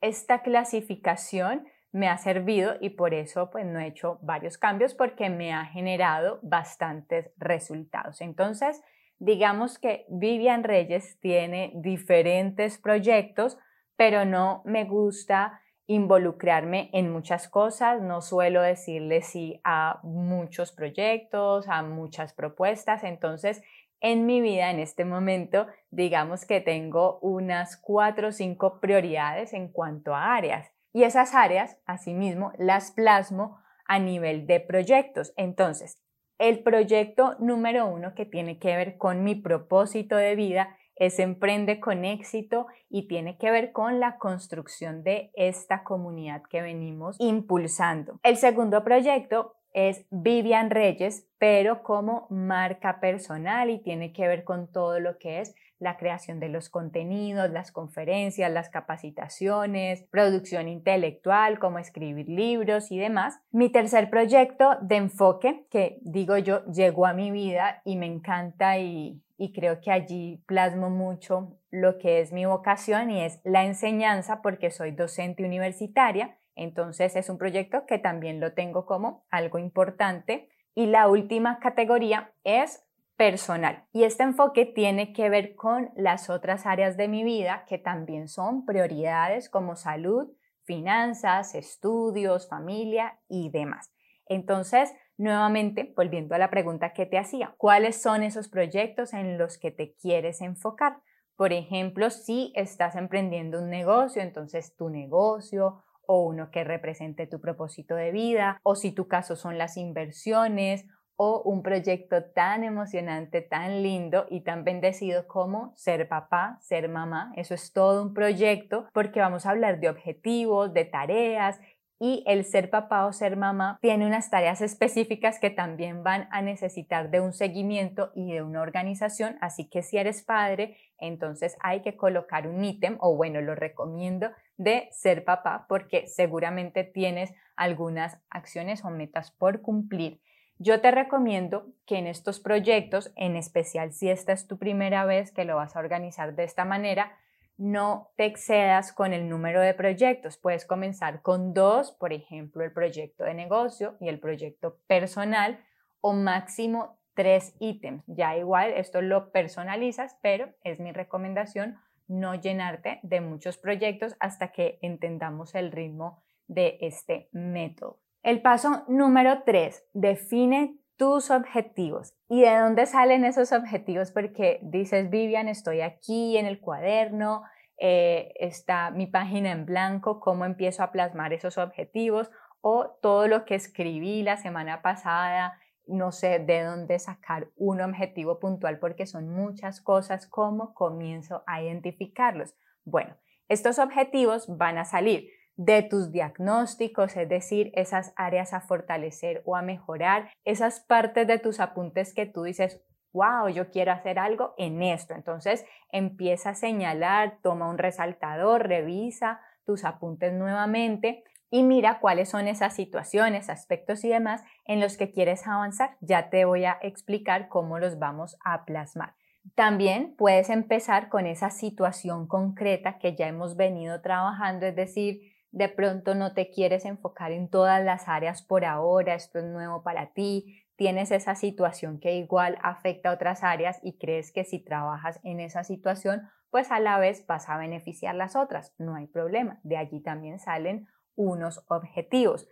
esta 0.00 0.42
clasificación 0.42 1.66
me 1.90 2.08
ha 2.08 2.18
servido 2.18 2.74
y 2.80 2.90
por 2.90 3.14
eso 3.14 3.50
pues 3.50 3.64
no 3.64 3.80
he 3.80 3.86
hecho 3.86 4.18
varios 4.22 4.58
cambios 4.58 4.94
porque 4.94 5.30
me 5.30 5.52
ha 5.52 5.64
generado 5.64 6.38
bastantes 6.42 7.32
resultados. 7.38 8.20
Entonces, 8.20 8.82
digamos 9.18 9.78
que 9.78 10.04
Vivian 10.10 10.62
Reyes 10.62 11.18
tiene 11.20 11.72
diferentes 11.76 12.78
proyectos, 12.78 13.58
pero 13.96 14.26
no 14.26 14.62
me 14.66 14.84
gusta 14.84 15.60
involucrarme 15.88 16.90
en 16.92 17.10
muchas 17.10 17.48
cosas, 17.48 18.00
no 18.02 18.20
suelo 18.20 18.62
decirle 18.62 19.22
sí 19.22 19.60
a 19.64 19.98
muchos 20.04 20.70
proyectos, 20.70 21.66
a 21.66 21.82
muchas 21.82 22.34
propuestas, 22.34 23.02
entonces 23.02 23.62
en 24.00 24.26
mi 24.26 24.40
vida 24.40 24.70
en 24.70 24.78
este 24.78 25.04
momento, 25.04 25.66
digamos 25.90 26.44
que 26.44 26.60
tengo 26.60 27.18
unas 27.20 27.76
cuatro 27.76 28.28
o 28.28 28.32
cinco 28.32 28.80
prioridades 28.80 29.52
en 29.54 29.72
cuanto 29.72 30.14
a 30.14 30.36
áreas. 30.36 30.70
Y 30.92 31.02
esas 31.02 31.34
áreas, 31.34 31.78
asimismo, 31.86 32.52
las 32.58 32.92
plasmo 32.92 33.58
a 33.86 33.98
nivel 33.98 34.46
de 34.46 34.60
proyectos. 34.60 35.32
Entonces, 35.36 35.98
el 36.38 36.62
proyecto 36.62 37.34
número 37.40 37.86
uno 37.86 38.14
que 38.14 38.26
tiene 38.26 38.58
que 38.58 38.76
ver 38.76 38.98
con 38.98 39.24
mi 39.24 39.34
propósito 39.34 40.16
de 40.16 40.36
vida 40.36 40.76
es 40.98 41.18
Emprende 41.18 41.80
con 41.80 42.04
éxito 42.04 42.66
y 42.90 43.08
tiene 43.08 43.38
que 43.38 43.50
ver 43.50 43.72
con 43.72 44.00
la 44.00 44.18
construcción 44.18 45.02
de 45.02 45.30
esta 45.34 45.84
comunidad 45.84 46.42
que 46.42 46.62
venimos 46.62 47.16
impulsando. 47.18 48.18
El 48.22 48.36
segundo 48.36 48.84
proyecto 48.84 49.54
es 49.72 50.04
Vivian 50.10 50.70
Reyes, 50.70 51.26
pero 51.38 51.82
como 51.82 52.26
marca 52.30 53.00
personal 53.00 53.70
y 53.70 53.78
tiene 53.78 54.12
que 54.12 54.26
ver 54.26 54.44
con 54.44 54.70
todo 54.72 54.98
lo 54.98 55.18
que 55.18 55.40
es 55.40 55.54
la 55.78 55.96
creación 55.96 56.40
de 56.40 56.48
los 56.48 56.68
contenidos, 56.68 57.50
las 57.50 57.70
conferencias, 57.70 58.50
las 58.50 58.68
capacitaciones, 58.68 60.02
producción 60.10 60.68
intelectual, 60.68 61.60
como 61.60 61.78
escribir 61.78 62.28
libros 62.28 62.90
y 62.90 62.98
demás. 62.98 63.38
Mi 63.52 63.70
tercer 63.70 64.10
proyecto 64.10 64.76
de 64.80 64.96
enfoque, 64.96 65.66
que 65.70 65.98
digo 66.02 66.36
yo, 66.38 66.64
llegó 66.66 67.06
a 67.06 67.12
mi 67.12 67.30
vida 67.30 67.80
y 67.84 67.94
me 67.94 68.06
encanta 68.06 68.78
y, 68.78 69.22
y 69.38 69.52
creo 69.52 69.80
que 69.80 69.92
allí 69.92 70.42
plasmo 70.46 70.90
mucho 70.90 71.56
lo 71.70 71.96
que 71.96 72.20
es 72.20 72.32
mi 72.32 72.44
vocación 72.44 73.10
y 73.10 73.24
es 73.24 73.40
la 73.44 73.64
enseñanza 73.64 74.42
porque 74.42 74.70
soy 74.70 74.90
docente 74.90 75.44
universitaria. 75.44 76.36
Entonces 76.56 77.14
es 77.14 77.30
un 77.30 77.38
proyecto 77.38 77.86
que 77.86 77.98
también 77.98 78.40
lo 78.40 78.52
tengo 78.52 78.84
como 78.84 79.24
algo 79.30 79.58
importante. 79.58 80.48
Y 80.74 80.86
la 80.86 81.08
última 81.08 81.60
categoría 81.60 82.32
es 82.42 82.84
personal. 83.16 83.84
Y 83.92 84.02
este 84.02 84.24
enfoque 84.24 84.66
tiene 84.66 85.12
que 85.12 85.30
ver 85.30 85.54
con 85.54 85.90
las 85.94 86.30
otras 86.30 86.66
áreas 86.66 86.96
de 86.96 87.06
mi 87.06 87.22
vida 87.22 87.64
que 87.68 87.78
también 87.78 88.26
son 88.26 88.66
prioridades 88.66 89.48
como 89.48 89.76
salud, 89.76 90.32
finanzas, 90.64 91.54
estudios, 91.54 92.48
familia 92.48 93.20
y 93.28 93.50
demás. 93.50 93.92
Entonces, 94.26 94.92
nuevamente, 95.18 95.92
volviendo 95.94 96.34
a 96.34 96.38
la 96.38 96.48
pregunta 96.48 96.92
que 96.94 97.04
te 97.04 97.18
hacía, 97.18 97.54
¿cuáles 97.58 98.00
son 98.00 98.22
esos 98.22 98.48
proyectos 98.48 99.12
en 99.12 99.36
los 99.36 99.58
que 99.58 99.70
te 99.70 99.94
quieres 99.94 100.40
enfocar? 100.40 101.00
Por 101.36 101.52
ejemplo, 101.52 102.10
si 102.10 102.52
estás 102.56 102.96
emprendiendo 102.96 103.60
un 103.60 103.68
negocio, 103.68 104.22
entonces 104.22 104.74
tu 104.76 104.88
negocio 104.88 105.82
o 106.06 106.22
uno 106.22 106.50
que 106.50 106.64
represente 106.64 107.26
tu 107.26 107.40
propósito 107.40 107.94
de 107.94 108.12
vida, 108.12 108.58
o 108.62 108.74
si 108.74 108.92
tu 108.92 109.08
caso 109.08 109.36
son 109.36 109.58
las 109.58 109.76
inversiones 109.76 110.86
o 111.20 111.42
un 111.42 111.62
proyecto 111.62 112.24
tan 112.32 112.62
emocionante, 112.62 113.42
tan 113.42 113.82
lindo 113.82 114.26
y 114.30 114.42
tan 114.42 114.62
bendecido 114.62 115.26
como 115.26 115.74
ser 115.76 116.08
papá, 116.08 116.58
ser 116.60 116.88
mamá. 116.88 117.32
Eso 117.34 117.54
es 117.54 117.72
todo 117.72 118.02
un 118.02 118.14
proyecto 118.14 118.88
porque 118.94 119.18
vamos 119.18 119.44
a 119.44 119.50
hablar 119.50 119.80
de 119.80 119.88
objetivos, 119.88 120.72
de 120.72 120.84
tareas 120.84 121.60
y 122.00 122.22
el 122.26 122.44
ser 122.44 122.70
papá 122.70 123.06
o 123.06 123.12
ser 123.12 123.36
mamá 123.36 123.78
tiene 123.82 124.06
unas 124.06 124.30
tareas 124.30 124.60
específicas 124.60 125.40
que 125.40 125.50
también 125.50 126.02
van 126.02 126.28
a 126.30 126.42
necesitar 126.42 127.10
de 127.10 127.20
un 127.20 127.32
seguimiento 127.32 128.12
y 128.14 128.32
de 128.32 128.42
una 128.42 128.62
organización, 128.62 129.36
así 129.40 129.68
que 129.68 129.82
si 129.82 129.98
eres 129.98 130.22
padre, 130.22 130.76
entonces 130.98 131.56
hay 131.60 131.80
que 131.82 131.96
colocar 131.96 132.46
un 132.46 132.64
ítem 132.64 132.96
o 133.00 133.16
bueno, 133.16 133.40
lo 133.40 133.54
recomiendo 133.54 134.30
de 134.56 134.88
ser 134.92 135.24
papá 135.24 135.66
porque 135.68 136.06
seguramente 136.06 136.84
tienes 136.84 137.32
algunas 137.56 138.18
acciones 138.30 138.84
o 138.84 138.90
metas 138.90 139.30
por 139.30 139.62
cumplir. 139.62 140.20
Yo 140.60 140.80
te 140.80 140.90
recomiendo 140.90 141.68
que 141.86 141.98
en 141.98 142.08
estos 142.08 142.40
proyectos, 142.40 143.12
en 143.14 143.36
especial 143.36 143.92
si 143.92 144.10
esta 144.10 144.32
es 144.32 144.48
tu 144.48 144.58
primera 144.58 145.04
vez 145.04 145.30
que 145.30 145.44
lo 145.44 145.56
vas 145.56 145.76
a 145.76 145.78
organizar 145.78 146.34
de 146.34 146.44
esta 146.44 146.64
manera, 146.64 147.16
no 147.58 148.12
te 148.16 148.24
excedas 148.24 148.92
con 148.92 149.12
el 149.12 149.28
número 149.28 149.60
de 149.60 149.74
proyectos. 149.74 150.38
Puedes 150.38 150.64
comenzar 150.64 151.22
con 151.22 151.52
dos, 151.52 151.92
por 151.92 152.12
ejemplo, 152.12 152.64
el 152.64 152.72
proyecto 152.72 153.24
de 153.24 153.34
negocio 153.34 153.96
y 154.00 154.08
el 154.08 154.20
proyecto 154.20 154.78
personal, 154.86 155.60
o 156.00 156.12
máximo 156.12 156.98
tres 157.14 157.56
ítems. 157.58 158.04
Ya 158.06 158.36
igual, 158.36 158.72
esto 158.76 159.02
lo 159.02 159.32
personalizas, 159.32 160.16
pero 160.22 160.54
es 160.62 160.78
mi 160.78 160.92
recomendación 160.92 161.76
no 162.06 162.36
llenarte 162.36 163.00
de 163.02 163.20
muchos 163.20 163.58
proyectos 163.58 164.16
hasta 164.20 164.52
que 164.52 164.78
entendamos 164.80 165.54
el 165.54 165.72
ritmo 165.72 166.22
de 166.46 166.78
este 166.80 167.28
método. 167.32 167.98
El 168.22 168.40
paso 168.40 168.84
número 168.88 169.42
tres, 169.44 169.84
define 169.92 170.78
tus 170.98 171.30
objetivos. 171.30 172.12
¿Y 172.28 172.42
de 172.42 172.58
dónde 172.58 172.84
salen 172.84 173.24
esos 173.24 173.52
objetivos? 173.52 174.10
Porque 174.10 174.58
dices, 174.62 175.08
Vivian, 175.08 175.48
estoy 175.48 175.80
aquí 175.80 176.36
en 176.36 176.44
el 176.44 176.60
cuaderno, 176.60 177.44
eh, 177.78 178.34
está 178.40 178.90
mi 178.90 179.06
página 179.06 179.52
en 179.52 179.64
blanco, 179.64 180.20
cómo 180.20 180.44
empiezo 180.44 180.82
a 180.82 180.90
plasmar 180.90 181.32
esos 181.32 181.56
objetivos 181.56 182.30
o 182.60 182.98
todo 183.00 183.28
lo 183.28 183.44
que 183.44 183.54
escribí 183.54 184.24
la 184.24 184.36
semana 184.36 184.82
pasada, 184.82 185.58
no 185.86 186.10
sé 186.10 186.40
de 186.40 186.64
dónde 186.64 186.98
sacar 186.98 187.48
un 187.54 187.80
objetivo 187.80 188.40
puntual 188.40 188.80
porque 188.80 189.06
son 189.06 189.30
muchas 189.30 189.80
cosas, 189.80 190.26
cómo 190.26 190.74
comienzo 190.74 191.44
a 191.46 191.62
identificarlos. 191.62 192.54
Bueno, 192.84 193.16
estos 193.48 193.78
objetivos 193.78 194.46
van 194.58 194.76
a 194.76 194.84
salir 194.84 195.30
de 195.58 195.82
tus 195.82 196.12
diagnósticos, 196.12 197.16
es 197.16 197.28
decir, 197.28 197.72
esas 197.74 198.12
áreas 198.14 198.54
a 198.54 198.60
fortalecer 198.60 199.42
o 199.44 199.56
a 199.56 199.62
mejorar, 199.62 200.30
esas 200.44 200.78
partes 200.78 201.26
de 201.26 201.40
tus 201.40 201.58
apuntes 201.58 202.14
que 202.14 202.26
tú 202.26 202.44
dices, 202.44 202.80
wow, 203.12 203.48
yo 203.48 203.68
quiero 203.68 203.90
hacer 203.90 204.20
algo 204.20 204.54
en 204.56 204.80
esto. 204.82 205.14
Entonces 205.14 205.64
empieza 205.90 206.50
a 206.50 206.54
señalar, 206.54 207.38
toma 207.42 207.68
un 207.68 207.76
resaltador, 207.76 208.68
revisa 208.68 209.40
tus 209.66 209.84
apuntes 209.84 210.32
nuevamente 210.32 211.24
y 211.50 211.64
mira 211.64 211.98
cuáles 211.98 212.28
son 212.28 212.46
esas 212.46 212.74
situaciones, 212.76 213.50
aspectos 213.50 214.04
y 214.04 214.10
demás 214.10 214.44
en 214.64 214.78
los 214.78 214.96
que 214.96 215.10
quieres 215.10 215.44
avanzar. 215.48 215.96
Ya 216.00 216.30
te 216.30 216.44
voy 216.44 216.66
a 216.66 216.78
explicar 216.82 217.48
cómo 217.48 217.80
los 217.80 217.98
vamos 217.98 218.38
a 218.44 218.64
plasmar. 218.64 219.14
También 219.56 220.14
puedes 220.16 220.50
empezar 220.50 221.08
con 221.08 221.26
esa 221.26 221.50
situación 221.50 222.28
concreta 222.28 222.98
que 222.98 223.16
ya 223.16 223.26
hemos 223.26 223.56
venido 223.56 224.00
trabajando, 224.02 224.66
es 224.66 224.76
decir, 224.76 225.36
de 225.50 225.68
pronto 225.68 226.14
no 226.14 226.34
te 226.34 226.50
quieres 226.50 226.84
enfocar 226.84 227.32
en 227.32 227.48
todas 227.48 227.84
las 227.84 228.08
áreas 228.08 228.42
por 228.42 228.64
ahora, 228.64 229.14
esto 229.14 229.38
es 229.38 229.44
nuevo 229.44 229.82
para 229.82 230.12
ti, 230.12 230.64
tienes 230.76 231.10
esa 231.10 231.34
situación 231.34 231.98
que 231.98 232.14
igual 232.14 232.58
afecta 232.62 233.10
a 233.10 233.14
otras 233.14 233.42
áreas 233.42 233.80
y 233.82 233.98
crees 233.98 234.32
que 234.32 234.44
si 234.44 234.58
trabajas 234.58 235.18
en 235.24 235.40
esa 235.40 235.64
situación, 235.64 236.28
pues 236.50 236.70
a 236.70 236.80
la 236.80 236.98
vez 236.98 237.26
vas 237.26 237.48
a 237.48 237.58
beneficiar 237.58 238.14
las 238.14 238.36
otras, 238.36 238.74
no 238.78 238.94
hay 238.94 239.06
problema, 239.06 239.60
de 239.62 239.76
allí 239.76 240.00
también 240.00 240.38
salen 240.38 240.86
unos 241.16 241.64
objetivos. 241.68 242.46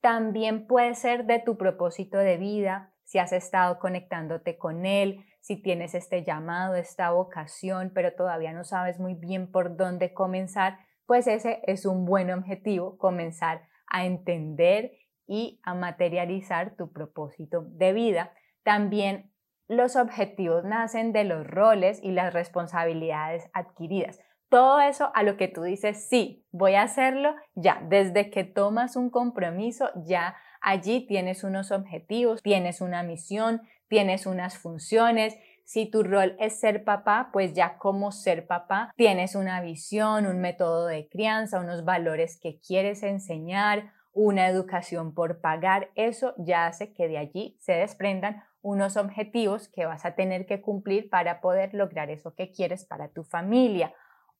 También 0.00 0.66
puede 0.66 0.94
ser 0.94 1.24
de 1.24 1.40
tu 1.40 1.56
propósito 1.56 2.18
de 2.18 2.36
vida, 2.36 2.92
si 3.04 3.18
has 3.18 3.32
estado 3.32 3.78
conectándote 3.78 4.58
con 4.58 4.84
él, 4.84 5.24
si 5.40 5.56
tienes 5.56 5.94
este 5.94 6.24
llamado, 6.24 6.74
esta 6.74 7.10
vocación, 7.10 7.92
pero 7.94 8.12
todavía 8.12 8.52
no 8.52 8.64
sabes 8.64 8.98
muy 8.98 9.14
bien 9.14 9.50
por 9.50 9.76
dónde 9.76 10.12
comenzar, 10.12 10.78
pues 11.06 11.26
ese 11.26 11.60
es 11.64 11.86
un 11.86 12.04
buen 12.04 12.30
objetivo, 12.30 12.98
comenzar 12.98 13.62
a 13.88 14.04
entender 14.04 14.92
y 15.26 15.60
a 15.62 15.74
materializar 15.74 16.76
tu 16.76 16.92
propósito 16.92 17.62
de 17.68 17.92
vida. 17.92 18.32
También 18.62 19.32
los 19.68 19.96
objetivos 19.96 20.64
nacen 20.64 21.12
de 21.12 21.24
los 21.24 21.46
roles 21.46 22.00
y 22.02 22.12
las 22.12 22.32
responsabilidades 22.32 23.48
adquiridas. 23.52 24.20
Todo 24.48 24.80
eso 24.80 25.10
a 25.14 25.24
lo 25.24 25.36
que 25.36 25.48
tú 25.48 25.62
dices, 25.62 26.08
sí, 26.08 26.46
voy 26.52 26.74
a 26.74 26.82
hacerlo, 26.82 27.34
ya, 27.54 27.82
desde 27.88 28.30
que 28.30 28.44
tomas 28.44 28.94
un 28.94 29.10
compromiso, 29.10 29.90
ya 30.04 30.36
allí 30.60 31.04
tienes 31.06 31.42
unos 31.42 31.72
objetivos, 31.72 32.42
tienes 32.42 32.80
una 32.80 33.02
misión, 33.02 33.62
tienes 33.88 34.24
unas 34.24 34.56
funciones, 34.56 35.36
si 35.66 35.90
tu 35.90 36.04
rol 36.04 36.36
es 36.38 36.60
ser 36.60 36.84
papá, 36.84 37.30
pues 37.32 37.52
ya 37.52 37.76
como 37.76 38.12
ser 38.12 38.46
papá 38.46 38.92
tienes 38.96 39.34
una 39.34 39.60
visión, 39.60 40.26
un 40.26 40.40
método 40.40 40.86
de 40.86 41.08
crianza, 41.08 41.58
unos 41.58 41.84
valores 41.84 42.38
que 42.40 42.60
quieres 42.60 43.02
enseñar, 43.02 43.92
una 44.12 44.48
educación 44.48 45.12
por 45.12 45.40
pagar. 45.40 45.90
Eso 45.96 46.34
ya 46.38 46.66
hace 46.66 46.94
que 46.94 47.08
de 47.08 47.18
allí 47.18 47.58
se 47.60 47.72
desprendan 47.72 48.44
unos 48.62 48.96
objetivos 48.96 49.68
que 49.68 49.86
vas 49.86 50.04
a 50.04 50.14
tener 50.14 50.46
que 50.46 50.60
cumplir 50.60 51.10
para 51.10 51.40
poder 51.40 51.74
lograr 51.74 52.10
eso 52.10 52.36
que 52.36 52.52
quieres 52.52 52.84
para 52.84 53.08
tu 53.08 53.24
familia. 53.24 53.92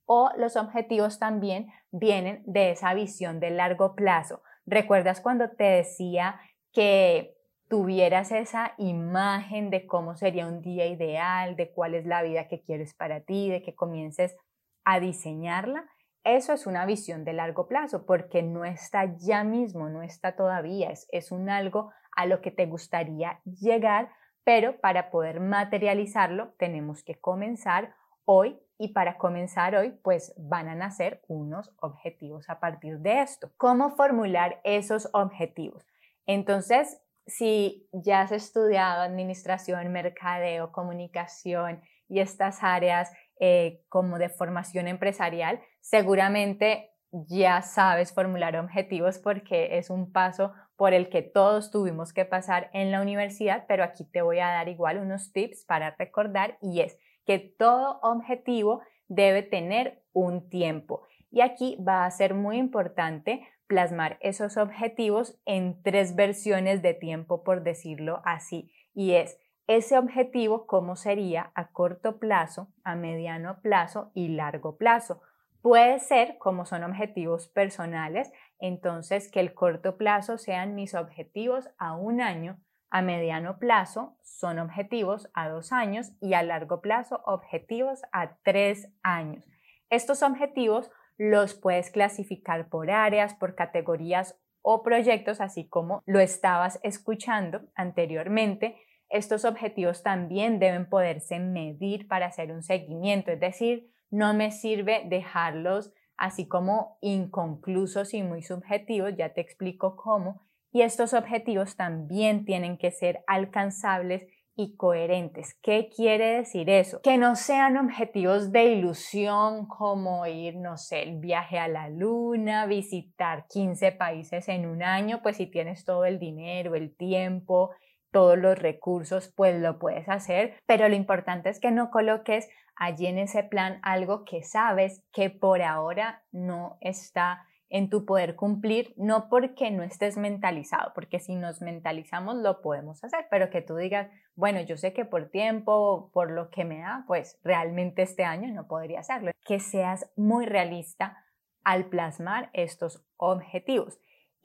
O 0.05 0.31
los 0.37 0.57
objetivos 0.57 1.19
también 1.19 1.73
vienen 1.91 2.45
de 2.47 2.71
esa 2.71 2.95
visión 2.95 3.41
de 3.41 3.51
largo 3.51 3.97
plazo. 3.97 4.43
¿Recuerdas 4.65 5.21
cuando 5.21 5.51
te 5.51 5.65
decía 5.65 6.39
que 6.73 7.36
tuvieras 7.69 8.33
esa 8.33 8.75
imagen 8.79 9.71
de 9.71 9.87
cómo 9.87 10.17
sería 10.17 10.47
un 10.47 10.61
día 10.61 10.87
ideal, 10.87 11.57
de 11.57 11.71
cuál 11.71 11.95
es 11.95 12.07
la 12.07 12.23
vida 12.23 12.49
que 12.49 12.63
quieres 12.63 12.95
para 12.95 13.21
ti, 13.21 13.51
de 13.51 13.63
que 13.63 13.75
comiences 13.75 14.37
a 14.85 15.01
diseñarla, 15.01 15.85
eso 16.27 16.53
es 16.53 16.67
una 16.67 16.87
visión 16.87 17.25
de 17.25 17.33
largo 17.33 17.69
plazo 17.69 18.05
porque 18.05 18.43
no 18.43 18.65
está 18.65 19.17
ya 19.17 19.45
mismo, 19.45 19.89
no 19.89 20.03
está 20.03 20.35
todavía, 20.35 20.91
es, 20.91 21.07
es 21.13 21.31
un 21.31 21.49
algo 21.49 21.93
a 22.17 22.27
lo 22.27 22.41
que 22.41 22.51
te 22.51 22.67
gustaría 22.67 23.41
llegar, 23.45 24.11
pero 24.43 24.81
para 24.81 25.11
poder 25.11 25.39
materializarlo 25.39 26.53
tenemos 26.59 27.05
que 27.05 27.15
comenzar 27.15 27.95
hoy 28.25 28.59
y 28.77 28.89
para 28.89 29.19
comenzar 29.19 29.77
hoy 29.77 29.93
pues 30.03 30.35
van 30.37 30.69
a 30.69 30.75
nacer 30.75 31.23
unos 31.29 31.73
objetivos 31.79 32.51
a 32.51 32.59
partir 32.59 32.99
de 32.99 33.23
esto. 33.23 33.53
¿Cómo 33.57 33.91
formular 33.91 34.61
esos 34.65 35.09
objetivos? 35.13 35.87
Entonces, 36.27 37.01
si 37.27 37.89
ya 37.93 38.23
has 38.23 38.33
estudiado 38.33 39.03
administración, 39.03 39.93
mercadeo, 39.93 40.73
comunicación 40.73 41.83
y 42.09 42.21
estas 42.21 42.63
áreas 42.63 43.13
eh, 43.41 43.83
como 43.89 44.19
de 44.19 44.29
formación 44.29 44.89
empresarial, 44.89 45.61
seguramente 45.81 46.93
ya 47.13 47.63
sabes 47.63 48.13
formular 48.13 48.57
objetivos 48.57 49.19
porque 49.19 49.79
es 49.79 49.91
un 49.91 50.13
paso 50.13 50.53
por 50.77 50.93
el 50.93 51.09
que 51.09 51.23
todos 51.23 51.71
tuvimos 51.71 52.13
que 52.13 52.25
pasar 52.25 52.71
en 52.73 52.91
la 52.91 53.01
universidad, 53.01 53.65
pero 53.67 53.83
aquí 53.83 54.05
te 54.05 54.23
voy 54.23 54.39
a 54.39 54.49
dar 54.49 54.69
igual 54.69 54.99
unos 54.99 55.33
tips 55.33 55.65
para 55.65 55.95
recordar 55.99 56.59
y 56.61 56.81
es 56.81 56.99
que 57.25 57.39
todo 57.39 57.99
objetivo 58.03 58.83
debe 59.09 59.43
tener 59.43 60.03
un 60.13 60.49
tiempo. 60.49 61.07
Y 61.31 61.41
aquí 61.41 61.77
va 61.87 62.05
a 62.05 62.11
ser 62.11 62.35
muy 62.35 62.57
importante 62.57 63.47
plasmar 63.67 64.19
esos 64.21 64.57
objetivos 64.57 65.39
en 65.45 65.83
tres 65.83 66.15
versiones 66.15 66.83
de 66.83 66.95
tiempo, 66.95 67.43
por 67.45 67.63
decirlo 67.63 68.23
así. 68.25 68.73
Y 68.95 69.13
es 69.13 69.39
ese 69.67 69.99
objetivo, 69.99 70.67
cómo 70.67 70.95
sería 70.95 71.51
a 71.55 71.73
corto 71.73 72.19
plazo, 72.19 72.69
a 72.85 72.95
mediano 72.95 73.61
plazo 73.63 74.13
y 74.15 74.29
largo 74.29 74.77
plazo. 74.77 75.21
Puede 75.61 75.99
ser, 75.99 76.39
como 76.39 76.65
son 76.67 76.85
objetivos 76.85 77.49
personales, 77.49 78.33
entonces 78.61 79.29
que 79.31 79.41
el 79.41 79.55
corto 79.55 79.97
plazo 79.97 80.39
sean 80.39 80.77
mis 80.77 80.95
objetivos 80.95 81.69
a 81.79 81.97
un 81.97 82.21
año, 82.21 82.61
a 82.91 83.03
mediano 83.03 83.59
plazo 83.59 84.17
son 84.23 84.61
objetivos 84.61 85.29
a 85.35 85.49
dos 85.49 85.73
años 85.73 86.13
y 86.21 86.35
a 86.35 86.45
largo 86.45 86.81
plazo 86.81 87.21
objetivos 87.27 88.03
a 88.13 88.37
tres 88.45 88.93
años. 89.03 89.45
Estos 89.91 90.23
objetivos 90.23 90.91
los 91.19 91.55
puedes 91.55 91.91
clasificar 91.91 92.69
por 92.69 92.91
áreas, 92.91 93.35
por 93.35 93.55
categorías 93.55 94.39
o 94.63 94.83
proyectos, 94.83 95.41
así 95.41 95.69
como 95.69 96.03
lo 96.07 96.21
estabas 96.21 96.81
escuchando 96.83 97.63
anteriormente. 97.75 98.77
Estos 99.09 99.45
objetivos 99.45 100.03
también 100.03 100.59
deben 100.59 100.89
poderse 100.89 101.39
medir 101.39 102.09
para 102.09 102.27
hacer 102.27 102.51
un 102.53 102.63
seguimiento, 102.63 103.31
es 103.31 103.41
decir, 103.41 103.91
no 104.11 104.35
me 104.35 104.51
sirve 104.51 105.05
dejarlos 105.07 105.93
así 106.17 106.49
como 106.49 106.99
inconclusos 107.01 108.15
y 108.15 108.23
muy 108.23 108.43
subjetivos, 108.43 109.15
ya 109.17 109.33
te 109.35 109.41
explico 109.41 109.97
cómo, 109.97 110.43
Y 110.73 110.83
estos 110.83 111.15
objetivos 111.15 111.77
también 111.77 112.45
tienen 112.45 112.77
que 112.77 112.91
ser 112.91 113.25
alcanzables 113.27 114.27
y 114.57 114.75
coherentes. 114.77 115.55
¿Qué 115.63 115.91
quiere 115.95 116.39
decir 116.39 116.71
eso? 116.71 117.01
Que 117.03 117.19
no 117.19 117.37
sean 117.37 117.77
objetivos 117.77 118.51
de 118.53 118.65
ilusión 118.65 119.67
como 119.67 120.27
ir, 120.27 120.57
no 120.57 120.79
sé, 120.79 121.03
el 121.03 121.19
viaje 121.19 121.59
a 121.59 121.69
la 121.69 121.91
luna, 121.91 122.67
visitar 122.67 123.47
15 123.49 123.93
países 123.93 124.49
en 124.49 124.67
un 124.67 124.83
año, 124.83 125.21
pues 125.23 125.37
si 125.37 125.47
tienes 125.47 125.85
todo 125.85 126.07
el 126.07 126.19
dinero, 126.19 126.75
el 126.75 126.97
tiempo, 126.97 127.71
todos 128.11 128.39
los 128.39 128.59
recursos, 128.59 129.31
pues 129.37 129.61
lo 129.61 129.79
puedes 129.79 130.09
hacer, 130.09 130.55
pero 130.65 130.89
lo 130.89 130.95
importante 130.95 131.51
es 131.51 131.61
que 131.61 131.71
no 131.71 131.91
coloques 131.91 132.49
allí 132.75 133.07
en 133.07 133.19
ese 133.19 133.43
plan 133.43 133.79
algo 133.83 134.25
que 134.25 134.43
sabes 134.43 135.03
que 135.13 135.29
por 135.29 135.61
ahora 135.61 136.23
no 136.33 136.79
está 136.81 137.45
en 137.69 137.91
tu 137.91 138.05
poder 138.05 138.37
cumplir, 138.37 138.95
no 138.97 139.29
porque 139.29 139.71
no 139.71 139.83
estés 139.83 140.17
mentalizado, 140.17 140.93
porque 140.95 141.19
si 141.19 141.35
nos 141.35 141.61
mentalizamos 141.61 142.37
lo 142.37 142.63
podemos 142.63 143.03
hacer, 143.03 143.27
pero 143.31 143.51
que 143.51 143.63
tú 143.63 143.77
digas, 143.77 144.09
bueno, 144.35 144.61
yo 144.61 144.77
sé 144.77 144.93
que 144.93 145.05
por 145.05 145.31
tiempo, 145.31 146.11
por 146.13 146.31
lo 146.31 146.51
que 146.51 146.65
me 146.65 146.79
da, 146.79 147.05
pues 147.07 147.41
realmente 147.43 148.03
este 148.03 148.25
año 148.25 148.53
no 148.53 148.69
podría 148.69 149.01
hacerlo. 149.01 149.33
Que 149.45 149.61
seas 149.61 150.11
muy 150.17 150.47
realista 150.47 151.17
al 151.65 151.87
plasmar 151.87 152.51
estos 152.53 153.05
objetivos. 153.17 153.99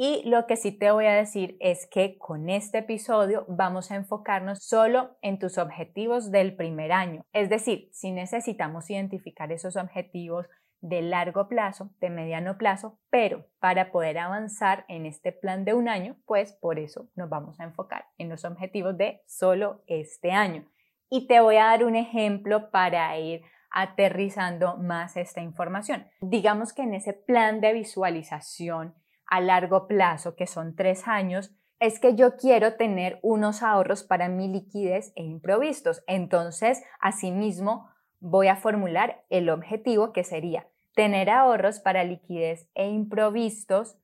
Y 0.03 0.27
lo 0.27 0.47
que 0.47 0.55
sí 0.55 0.71
te 0.71 0.89
voy 0.89 1.05
a 1.05 1.13
decir 1.13 1.57
es 1.59 1.85
que 1.85 2.17
con 2.17 2.49
este 2.49 2.79
episodio 2.79 3.45
vamos 3.47 3.91
a 3.91 3.95
enfocarnos 3.95 4.57
solo 4.63 5.15
en 5.21 5.37
tus 5.37 5.59
objetivos 5.59 6.31
del 6.31 6.55
primer 6.55 6.91
año. 6.91 7.23
Es 7.33 7.49
decir, 7.49 7.89
si 7.91 8.11
necesitamos 8.11 8.89
identificar 8.89 9.51
esos 9.51 9.75
objetivos 9.75 10.47
de 10.81 11.01
largo 11.01 11.47
plazo, 11.47 11.91
de 11.99 12.09
mediano 12.09 12.57
plazo, 12.57 12.99
pero 13.09 13.45
para 13.59 13.91
poder 13.91 14.17
avanzar 14.17 14.85
en 14.87 15.05
este 15.05 15.31
plan 15.31 15.63
de 15.63 15.73
un 15.73 15.87
año, 15.87 16.17
pues 16.25 16.53
por 16.53 16.79
eso 16.79 17.09
nos 17.15 17.29
vamos 17.29 17.59
a 17.59 17.63
enfocar 17.63 18.05
en 18.17 18.29
los 18.29 18.43
objetivos 18.45 18.97
de 18.97 19.21
solo 19.27 19.83
este 19.87 20.31
año. 20.31 20.65
Y 21.09 21.27
te 21.27 21.39
voy 21.39 21.57
a 21.57 21.65
dar 21.65 21.83
un 21.83 21.95
ejemplo 21.95 22.71
para 22.71 23.17
ir 23.17 23.41
aterrizando 23.69 24.77
más 24.77 25.15
esta 25.17 25.41
información. 25.41 26.07
Digamos 26.19 26.73
que 26.73 26.81
en 26.81 26.93
ese 26.93 27.13
plan 27.13 27.61
de 27.61 27.73
visualización 27.73 28.95
a 29.27 29.39
largo 29.39 29.87
plazo, 29.87 30.35
que 30.35 30.47
son 30.47 30.75
tres 30.75 31.07
años, 31.07 31.55
es 31.79 31.99
que 31.99 32.15
yo 32.15 32.35
quiero 32.37 32.75
tener 32.75 33.19
unos 33.23 33.63
ahorros 33.63 34.03
para 34.03 34.29
mi 34.29 34.47
liquidez 34.47 35.13
e 35.15 35.23
improvistos. 35.23 36.03
Entonces, 36.05 36.83
asimismo, 36.99 37.89
voy 38.19 38.49
a 38.49 38.55
formular 38.55 39.23
el 39.29 39.49
objetivo 39.49 40.13
que 40.13 40.23
sería 40.23 40.67
tener 40.93 41.29
ahorros 41.29 41.79
para 41.79 42.03
liquidez 42.03 42.69
e 42.75 42.87
improvistos 42.87 43.97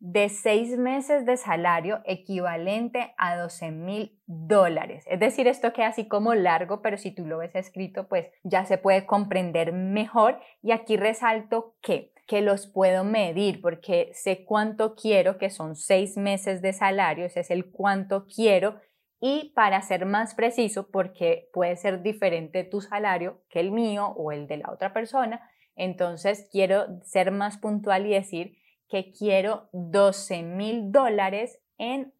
de 0.00 0.30
seis 0.30 0.78
meses 0.78 1.26
de 1.26 1.36
salario 1.36 2.00
equivalente 2.06 3.12
a 3.18 3.36
12 3.36 3.70
mil 3.70 4.18
dólares. 4.26 5.04
Es 5.06 5.20
decir, 5.20 5.46
esto 5.46 5.74
queda 5.74 5.88
así 5.88 6.08
como 6.08 6.34
largo, 6.34 6.80
pero 6.80 6.96
si 6.96 7.10
tú 7.10 7.26
lo 7.26 7.38
ves 7.38 7.54
escrito, 7.54 8.08
pues 8.08 8.26
ya 8.42 8.64
se 8.64 8.78
puede 8.78 9.04
comprender 9.04 9.74
mejor. 9.74 10.40
Y 10.62 10.72
aquí 10.72 10.96
resalto 10.96 11.76
que, 11.82 12.14
que 12.26 12.40
los 12.40 12.66
puedo 12.66 13.04
medir 13.04 13.60
porque 13.60 14.10
sé 14.14 14.46
cuánto 14.46 14.94
quiero, 14.94 15.36
que 15.36 15.50
son 15.50 15.76
seis 15.76 16.16
meses 16.16 16.62
de 16.62 16.72
salario, 16.72 17.26
ese 17.26 17.40
es 17.40 17.50
el 17.50 17.70
cuánto 17.70 18.26
quiero. 18.26 18.80
Y 19.20 19.52
para 19.54 19.82
ser 19.82 20.06
más 20.06 20.34
preciso, 20.34 20.90
porque 20.90 21.50
puede 21.52 21.76
ser 21.76 22.00
diferente 22.00 22.64
tu 22.64 22.80
salario 22.80 23.42
que 23.50 23.60
el 23.60 23.70
mío 23.70 24.14
o 24.16 24.32
el 24.32 24.46
de 24.46 24.56
la 24.56 24.70
otra 24.72 24.94
persona, 24.94 25.46
entonces 25.80 26.46
quiero 26.52 27.00
ser 27.04 27.30
más 27.30 27.56
puntual 27.56 28.06
y 28.06 28.10
decir 28.10 28.58
que 28.90 29.12
quiero 29.12 29.70
12 29.72 30.42
mil 30.42 30.92
dólares 30.92 31.58
en 31.78 32.12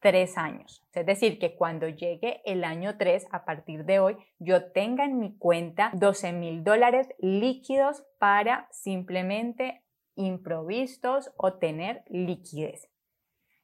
tres 0.00 0.36
años. 0.36 0.84
Es 0.92 1.06
decir, 1.06 1.38
que 1.38 1.54
cuando 1.54 1.88
llegue 1.88 2.42
el 2.44 2.64
año 2.64 2.96
3, 2.98 3.28
a 3.30 3.44
partir 3.44 3.84
de 3.84 4.00
hoy, 4.00 4.16
yo 4.40 4.72
tenga 4.72 5.04
en 5.04 5.20
mi 5.20 5.38
cuenta 5.38 5.92
12 5.94 6.32
mil 6.32 6.64
dólares 6.64 7.08
líquidos 7.20 8.04
para 8.18 8.66
simplemente 8.72 9.84
improvistos 10.16 11.30
o 11.36 11.54
tener 11.54 12.02
liquidez. 12.08 12.90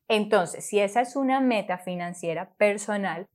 Entonces, 0.07 0.65
si 0.65 0.79
esa 0.79 1.01
es 1.01 1.17
una 1.17 1.41
meta 1.41 1.79
financiera 1.79 2.55
personal, 2.55 3.27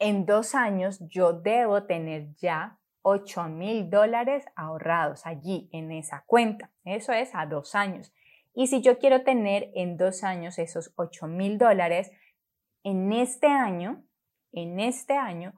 en 0.00 0.26
dos 0.26 0.56
años 0.56 0.98
yo 1.08 1.32
debo 1.32 1.84
tener 1.84 2.34
ya 2.34 2.79
8 3.02 3.44
mil 3.44 3.90
dólares 3.90 4.44
ahorrados 4.56 5.26
allí 5.26 5.68
en 5.72 5.92
esa 5.92 6.24
cuenta. 6.26 6.70
Eso 6.84 7.12
es 7.12 7.34
a 7.34 7.46
dos 7.46 7.74
años. 7.74 8.12
Y 8.54 8.66
si 8.66 8.82
yo 8.82 8.98
quiero 8.98 9.22
tener 9.22 9.70
en 9.74 9.96
dos 9.96 10.24
años 10.24 10.58
esos 10.58 10.92
8 10.96 11.26
mil 11.26 11.58
dólares, 11.58 12.10
en 12.82 13.12
este 13.12 13.46
año, 13.46 14.04
en 14.52 14.80
este 14.80 15.14
año, 15.14 15.54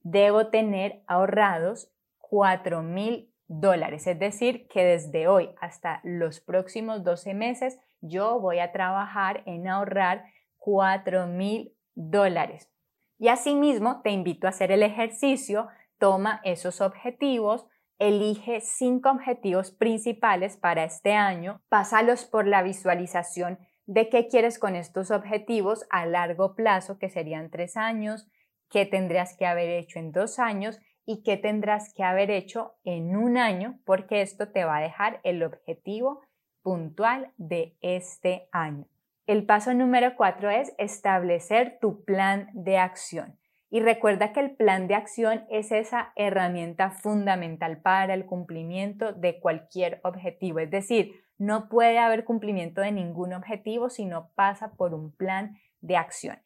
debo 0.00 0.48
tener 0.48 1.02
ahorrados 1.06 1.90
4 2.18 2.82
mil 2.82 3.32
dólares. 3.48 4.06
Es 4.06 4.18
decir, 4.18 4.68
que 4.68 4.84
desde 4.84 5.28
hoy 5.28 5.50
hasta 5.60 6.00
los 6.04 6.40
próximos 6.40 7.02
12 7.04 7.34
meses, 7.34 7.78
yo 8.00 8.40
voy 8.40 8.58
a 8.58 8.72
trabajar 8.72 9.42
en 9.46 9.68
ahorrar 9.68 10.24
4 10.58 11.26
mil 11.26 11.74
dólares. 11.94 12.70
Y 13.18 13.28
asimismo, 13.28 14.02
te 14.02 14.10
invito 14.10 14.46
a 14.46 14.50
hacer 14.50 14.70
el 14.70 14.82
ejercicio 14.82 15.68
toma 15.98 16.40
esos 16.44 16.80
objetivos, 16.80 17.66
elige 17.98 18.60
cinco 18.60 19.10
objetivos 19.10 19.70
principales 19.70 20.56
para 20.56 20.84
este 20.84 21.14
año, 21.14 21.62
pásalos 21.68 22.24
por 22.24 22.46
la 22.46 22.62
visualización 22.62 23.58
de 23.86 24.08
qué 24.08 24.26
quieres 24.28 24.58
con 24.58 24.74
estos 24.74 25.10
objetivos 25.10 25.86
a 25.90 26.06
largo 26.06 26.54
plazo, 26.54 26.98
que 26.98 27.08
serían 27.08 27.50
tres 27.50 27.76
años, 27.76 28.28
qué 28.68 28.84
tendrías 28.84 29.36
que 29.36 29.46
haber 29.46 29.70
hecho 29.70 29.98
en 29.98 30.12
dos 30.12 30.38
años 30.38 30.80
y 31.06 31.22
qué 31.22 31.36
tendrás 31.36 31.94
que 31.94 32.02
haber 32.02 32.30
hecho 32.30 32.74
en 32.84 33.16
un 33.16 33.38
año, 33.38 33.78
porque 33.84 34.22
esto 34.22 34.48
te 34.48 34.64
va 34.64 34.78
a 34.78 34.82
dejar 34.82 35.20
el 35.22 35.42
objetivo 35.44 36.20
puntual 36.62 37.32
de 37.36 37.76
este 37.80 38.48
año. 38.50 38.86
El 39.26 39.46
paso 39.46 39.72
número 39.72 40.16
cuatro 40.16 40.50
es 40.50 40.74
establecer 40.78 41.78
tu 41.80 42.04
plan 42.04 42.50
de 42.54 42.78
acción. 42.78 43.38
Y 43.70 43.80
recuerda 43.80 44.32
que 44.32 44.40
el 44.40 44.56
plan 44.56 44.86
de 44.86 44.94
acción 44.94 45.44
es 45.50 45.72
esa 45.72 46.12
herramienta 46.14 46.90
fundamental 46.90 47.80
para 47.82 48.14
el 48.14 48.24
cumplimiento 48.24 49.12
de 49.12 49.40
cualquier 49.40 50.00
objetivo. 50.04 50.60
Es 50.60 50.70
decir, 50.70 51.12
no 51.38 51.68
puede 51.68 51.98
haber 51.98 52.24
cumplimiento 52.24 52.80
de 52.80 52.92
ningún 52.92 53.32
objetivo 53.32 53.90
si 53.90 54.06
no 54.06 54.30
pasa 54.34 54.72
por 54.76 54.94
un 54.94 55.14
plan 55.14 55.56
de 55.80 55.96
acción. 55.96 56.38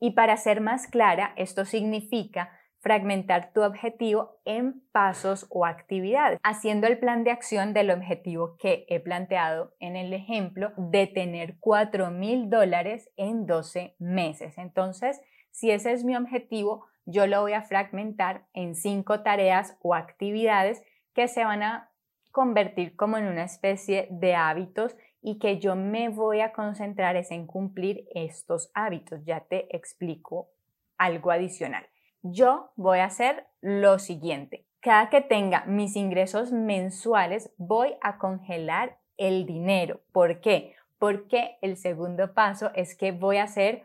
Y 0.00 0.10
para 0.10 0.36
ser 0.36 0.60
más 0.60 0.86
clara, 0.86 1.32
esto 1.36 1.64
significa 1.64 2.50
fragmentar 2.80 3.52
tu 3.54 3.62
objetivo 3.62 4.40
en 4.44 4.82
pasos 4.92 5.46
o 5.48 5.64
actividades, 5.64 6.38
haciendo 6.42 6.86
el 6.86 6.98
plan 6.98 7.24
de 7.24 7.30
acción 7.30 7.72
del 7.72 7.90
objetivo 7.90 8.56
que 8.58 8.84
he 8.88 9.00
planteado 9.00 9.74
en 9.80 9.96
el 9.96 10.12
ejemplo 10.12 10.72
de 10.76 11.06
tener 11.06 11.56
4 11.60 12.10
mil 12.10 12.50
dólares 12.50 13.10
en 13.16 13.46
12 13.46 13.96
meses. 13.98 14.58
Entonces, 14.58 15.18
si 15.54 15.70
ese 15.70 15.92
es 15.92 16.04
mi 16.04 16.16
objetivo, 16.16 16.84
yo 17.06 17.28
lo 17.28 17.40
voy 17.40 17.52
a 17.52 17.62
fragmentar 17.62 18.44
en 18.54 18.74
cinco 18.74 19.22
tareas 19.22 19.78
o 19.82 19.94
actividades 19.94 20.82
que 21.14 21.28
se 21.28 21.44
van 21.44 21.62
a 21.62 21.92
convertir 22.32 22.96
como 22.96 23.18
en 23.18 23.26
una 23.28 23.44
especie 23.44 24.08
de 24.10 24.34
hábitos 24.34 24.96
y 25.22 25.38
que 25.38 25.60
yo 25.60 25.76
me 25.76 26.08
voy 26.08 26.40
a 26.40 26.52
concentrar 26.52 27.14
es 27.14 27.30
en 27.30 27.46
cumplir 27.46 28.04
estos 28.16 28.72
hábitos. 28.74 29.24
Ya 29.24 29.44
te 29.44 29.74
explico 29.74 30.50
algo 30.98 31.30
adicional. 31.30 31.86
Yo 32.22 32.72
voy 32.74 32.98
a 32.98 33.04
hacer 33.04 33.46
lo 33.60 34.00
siguiente. 34.00 34.66
Cada 34.80 35.08
que 35.08 35.20
tenga 35.20 35.64
mis 35.66 35.94
ingresos 35.94 36.50
mensuales, 36.50 37.54
voy 37.58 37.94
a 38.02 38.18
congelar 38.18 38.98
el 39.16 39.46
dinero. 39.46 40.00
¿Por 40.10 40.40
qué? 40.40 40.74
Porque 40.98 41.58
el 41.62 41.76
segundo 41.76 42.34
paso 42.34 42.72
es 42.74 42.96
que 42.96 43.12
voy 43.12 43.36
a 43.36 43.44
hacer 43.44 43.84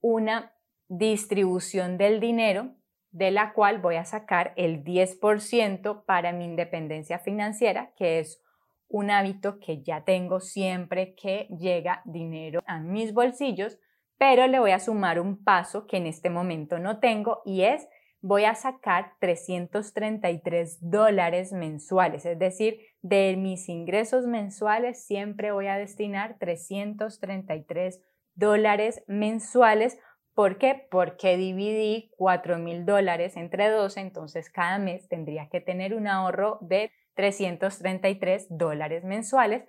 una 0.00 0.54
distribución 0.90 1.98
del 1.98 2.18
dinero, 2.18 2.74
de 3.12 3.30
la 3.30 3.52
cual 3.52 3.78
voy 3.78 3.94
a 3.94 4.04
sacar 4.04 4.52
el 4.56 4.82
10% 4.82 6.04
para 6.04 6.32
mi 6.32 6.44
independencia 6.44 7.20
financiera, 7.20 7.92
que 7.96 8.18
es 8.18 8.42
un 8.88 9.10
hábito 9.10 9.60
que 9.60 9.82
ya 9.82 10.02
tengo 10.04 10.40
siempre 10.40 11.14
que 11.14 11.46
llega 11.56 12.02
dinero 12.04 12.60
a 12.66 12.80
mis 12.80 13.14
bolsillos, 13.14 13.78
pero 14.18 14.48
le 14.48 14.58
voy 14.58 14.72
a 14.72 14.80
sumar 14.80 15.20
un 15.20 15.42
paso 15.44 15.86
que 15.86 15.96
en 15.96 16.06
este 16.06 16.28
momento 16.28 16.80
no 16.80 16.98
tengo 16.98 17.40
y 17.44 17.62
es 17.62 17.88
voy 18.20 18.44
a 18.44 18.56
sacar 18.56 19.12
333 19.20 20.78
dólares 20.80 21.52
mensuales, 21.52 22.26
es 22.26 22.38
decir, 22.38 22.80
de 23.00 23.36
mis 23.38 23.68
ingresos 23.68 24.26
mensuales 24.26 25.06
siempre 25.06 25.52
voy 25.52 25.68
a 25.68 25.78
destinar 25.78 26.36
333 26.38 28.02
dólares 28.34 29.04
mensuales 29.06 29.98
¿Por 30.34 30.58
qué? 30.58 30.86
Porque 30.90 31.36
dividí 31.36 32.12
4 32.16 32.58
mil 32.58 32.86
dólares 32.86 33.36
entre 33.36 33.68
12, 33.68 34.00
entonces 34.00 34.48
cada 34.48 34.78
mes 34.78 35.08
tendría 35.08 35.48
que 35.48 35.60
tener 35.60 35.94
un 35.94 36.06
ahorro 36.06 36.58
de 36.60 36.92
333 37.14 38.46
dólares 38.50 39.04
mensuales. 39.04 39.64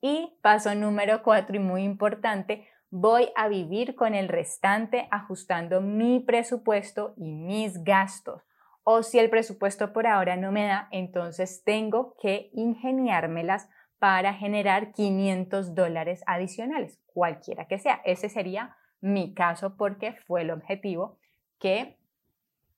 Y 0.00 0.38
paso 0.42 0.74
número 0.74 1.22
4 1.22 1.56
y 1.56 1.58
muy 1.58 1.84
importante, 1.84 2.66
voy 2.90 3.28
a 3.36 3.48
vivir 3.48 3.94
con 3.94 4.14
el 4.14 4.28
restante 4.28 5.08
ajustando 5.10 5.80
mi 5.80 6.20
presupuesto 6.20 7.14
y 7.16 7.32
mis 7.32 7.84
gastos. 7.84 8.42
O 8.82 9.02
si 9.02 9.18
el 9.18 9.30
presupuesto 9.30 9.92
por 9.92 10.06
ahora 10.06 10.36
no 10.36 10.52
me 10.52 10.66
da, 10.66 10.88
entonces 10.90 11.62
tengo 11.64 12.16
que 12.20 12.50
ingeniármelas 12.52 13.68
para 13.98 14.34
generar 14.34 14.92
500 14.92 15.74
dólares 15.74 16.22
adicionales, 16.26 16.98
cualquiera 17.06 17.66
que 17.66 17.78
sea. 17.78 18.00
Ese 18.04 18.30
sería 18.30 18.76
mi 19.00 19.34
caso 19.34 19.76
porque 19.76 20.12
fue 20.26 20.42
el 20.42 20.50
objetivo 20.50 21.18
que 21.58 21.98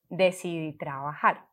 decidí 0.08 0.72
trabajar. 0.72 1.46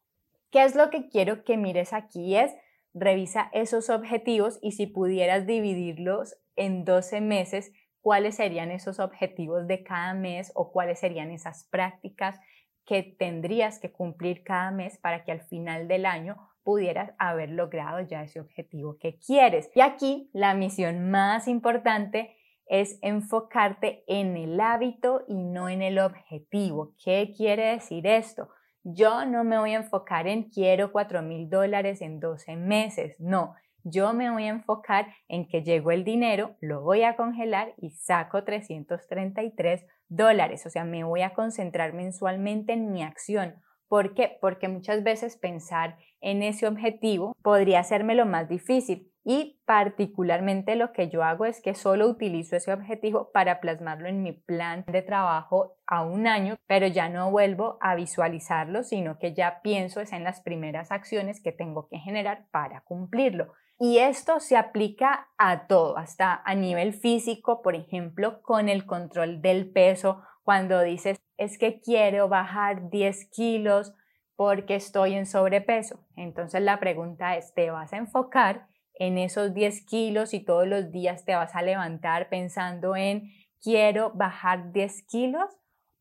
¿Qué 0.51 0.63
es 0.63 0.75
lo 0.75 0.89
que 0.89 1.09
quiero 1.09 1.43
que 1.43 1.57
mires 1.57 1.93
aquí? 1.93 2.35
Es 2.35 2.53
revisa 2.93 3.49
esos 3.53 3.89
objetivos 3.89 4.59
y 4.61 4.71
si 4.71 4.87
pudieras 4.87 5.45
dividirlos 5.45 6.35
en 6.55 6.85
12 6.85 7.21
meses, 7.21 7.71
cuáles 8.01 8.35
serían 8.35 8.71
esos 8.71 8.99
objetivos 8.99 9.67
de 9.67 9.83
cada 9.83 10.13
mes 10.13 10.51
o 10.55 10.71
cuáles 10.71 10.99
serían 10.99 11.31
esas 11.31 11.65
prácticas 11.65 12.39
que 12.85 13.03
tendrías 13.03 13.79
que 13.79 13.91
cumplir 13.91 14.43
cada 14.43 14.71
mes 14.71 14.97
para 14.97 15.23
que 15.23 15.31
al 15.31 15.41
final 15.41 15.87
del 15.87 16.05
año 16.05 16.37
pudieras 16.63 17.11
haber 17.19 17.51
logrado 17.51 18.01
ya 18.01 18.23
ese 18.23 18.39
objetivo 18.39 18.97
que 18.97 19.19
quieres. 19.19 19.69
Y 19.75 19.81
aquí 19.81 20.29
la 20.33 20.53
misión 20.53 21.11
más 21.11 21.47
importante 21.47 22.35
es 22.69 22.99
enfocarte 23.01 24.03
en 24.07 24.37
el 24.37 24.59
hábito 24.61 25.25
y 25.27 25.43
no 25.43 25.67
en 25.67 25.81
el 25.81 25.99
objetivo. 25.99 26.93
¿Qué 27.03 27.33
quiere 27.35 27.71
decir 27.71 28.07
esto? 28.07 28.49
Yo 28.83 29.25
no 29.25 29.43
me 29.43 29.57
voy 29.57 29.73
a 29.73 29.77
enfocar 29.77 30.27
en 30.27 30.43
quiero 30.49 30.91
4 30.91 31.21
mil 31.21 31.49
dólares 31.49 32.01
en 32.01 32.19
12 32.19 32.55
meses, 32.55 33.15
no. 33.19 33.55
Yo 33.83 34.13
me 34.13 34.29
voy 34.29 34.43
a 34.45 34.49
enfocar 34.49 35.07
en 35.27 35.47
que 35.47 35.63
llegó 35.63 35.91
el 35.91 36.03
dinero, 36.03 36.55
lo 36.61 36.81
voy 36.81 37.03
a 37.03 37.15
congelar 37.15 37.73
y 37.77 37.91
saco 37.91 38.43
333 38.43 39.85
dólares. 40.07 40.65
O 40.65 40.69
sea, 40.69 40.83
me 40.83 41.03
voy 41.03 41.21
a 41.21 41.33
concentrar 41.33 41.93
mensualmente 41.93 42.73
en 42.73 42.91
mi 42.91 43.03
acción. 43.03 43.55
¿Por 43.87 44.13
qué? 44.13 44.37
Porque 44.41 44.67
muchas 44.67 45.03
veces 45.03 45.37
pensar 45.37 45.97
en 46.21 46.43
ese 46.43 46.67
objetivo 46.67 47.35
podría 47.41 47.79
hacerme 47.79 48.15
lo 48.15 48.25
más 48.25 48.49
difícil. 48.49 49.11
Y 49.25 49.59
particularmente 49.65 50.75
lo 50.75 50.91
que 50.91 51.09
yo 51.09 51.23
hago 51.23 51.45
es 51.45 51.61
que 51.61 51.75
solo 51.75 52.07
utilizo 52.07 52.55
ese 52.55 52.73
objetivo 52.73 53.31
para 53.31 53.59
plasmarlo 53.59 54.07
en 54.07 54.23
mi 54.23 54.31
plan 54.31 54.85
de 54.87 55.01
trabajo 55.01 55.75
a 55.85 56.03
un 56.03 56.25
año, 56.25 56.55
pero 56.67 56.87
ya 56.87 57.09
no 57.09 57.29
vuelvo 57.29 57.77
a 57.81 57.95
visualizarlo, 57.95 58.83
sino 58.83 59.19
que 59.19 59.33
ya 59.33 59.61
pienso 59.61 60.01
es 60.01 60.13
en 60.13 60.23
las 60.23 60.41
primeras 60.41 60.91
acciones 60.91 61.41
que 61.43 61.51
tengo 61.51 61.87
que 61.89 61.99
generar 61.99 62.47
para 62.51 62.81
cumplirlo. 62.81 63.53
Y 63.77 63.99
esto 63.99 64.39
se 64.39 64.57
aplica 64.57 65.27
a 65.37 65.67
todo, 65.67 65.97
hasta 65.97 66.41
a 66.43 66.55
nivel 66.55 66.93
físico, 66.93 67.61
por 67.61 67.75
ejemplo, 67.75 68.41
con 68.41 68.67
el 68.67 68.85
control 68.85 69.41
del 69.41 69.71
peso, 69.71 70.21
cuando 70.43 70.81
dices, 70.81 71.21
es 71.37 71.57
que 71.57 71.79
quiero 71.79 72.27
bajar 72.27 72.89
10 72.89 73.29
kilos 73.29 73.93
porque 74.39 74.75
estoy 74.75 75.15
en 75.15 75.25
sobrepeso. 75.25 75.99
Entonces 76.15 76.61
la 76.61 76.79
pregunta 76.79 77.35
es, 77.35 77.53
¿te 77.53 77.71
vas 77.71 77.91
a 77.91 77.97
enfocar 77.97 78.67
en 78.93 79.17
esos 79.17 79.53
10 79.53 79.85
kilos 79.85 80.33
y 80.33 80.39
todos 80.39 80.65
los 80.65 80.93
días 80.93 81.25
te 81.25 81.35
vas 81.35 81.53
a 81.55 81.61
levantar 81.61 82.29
pensando 82.29 82.95
en 82.95 83.33
quiero 83.61 84.13
bajar 84.15 84.71
10 84.71 85.03
kilos 85.09 85.57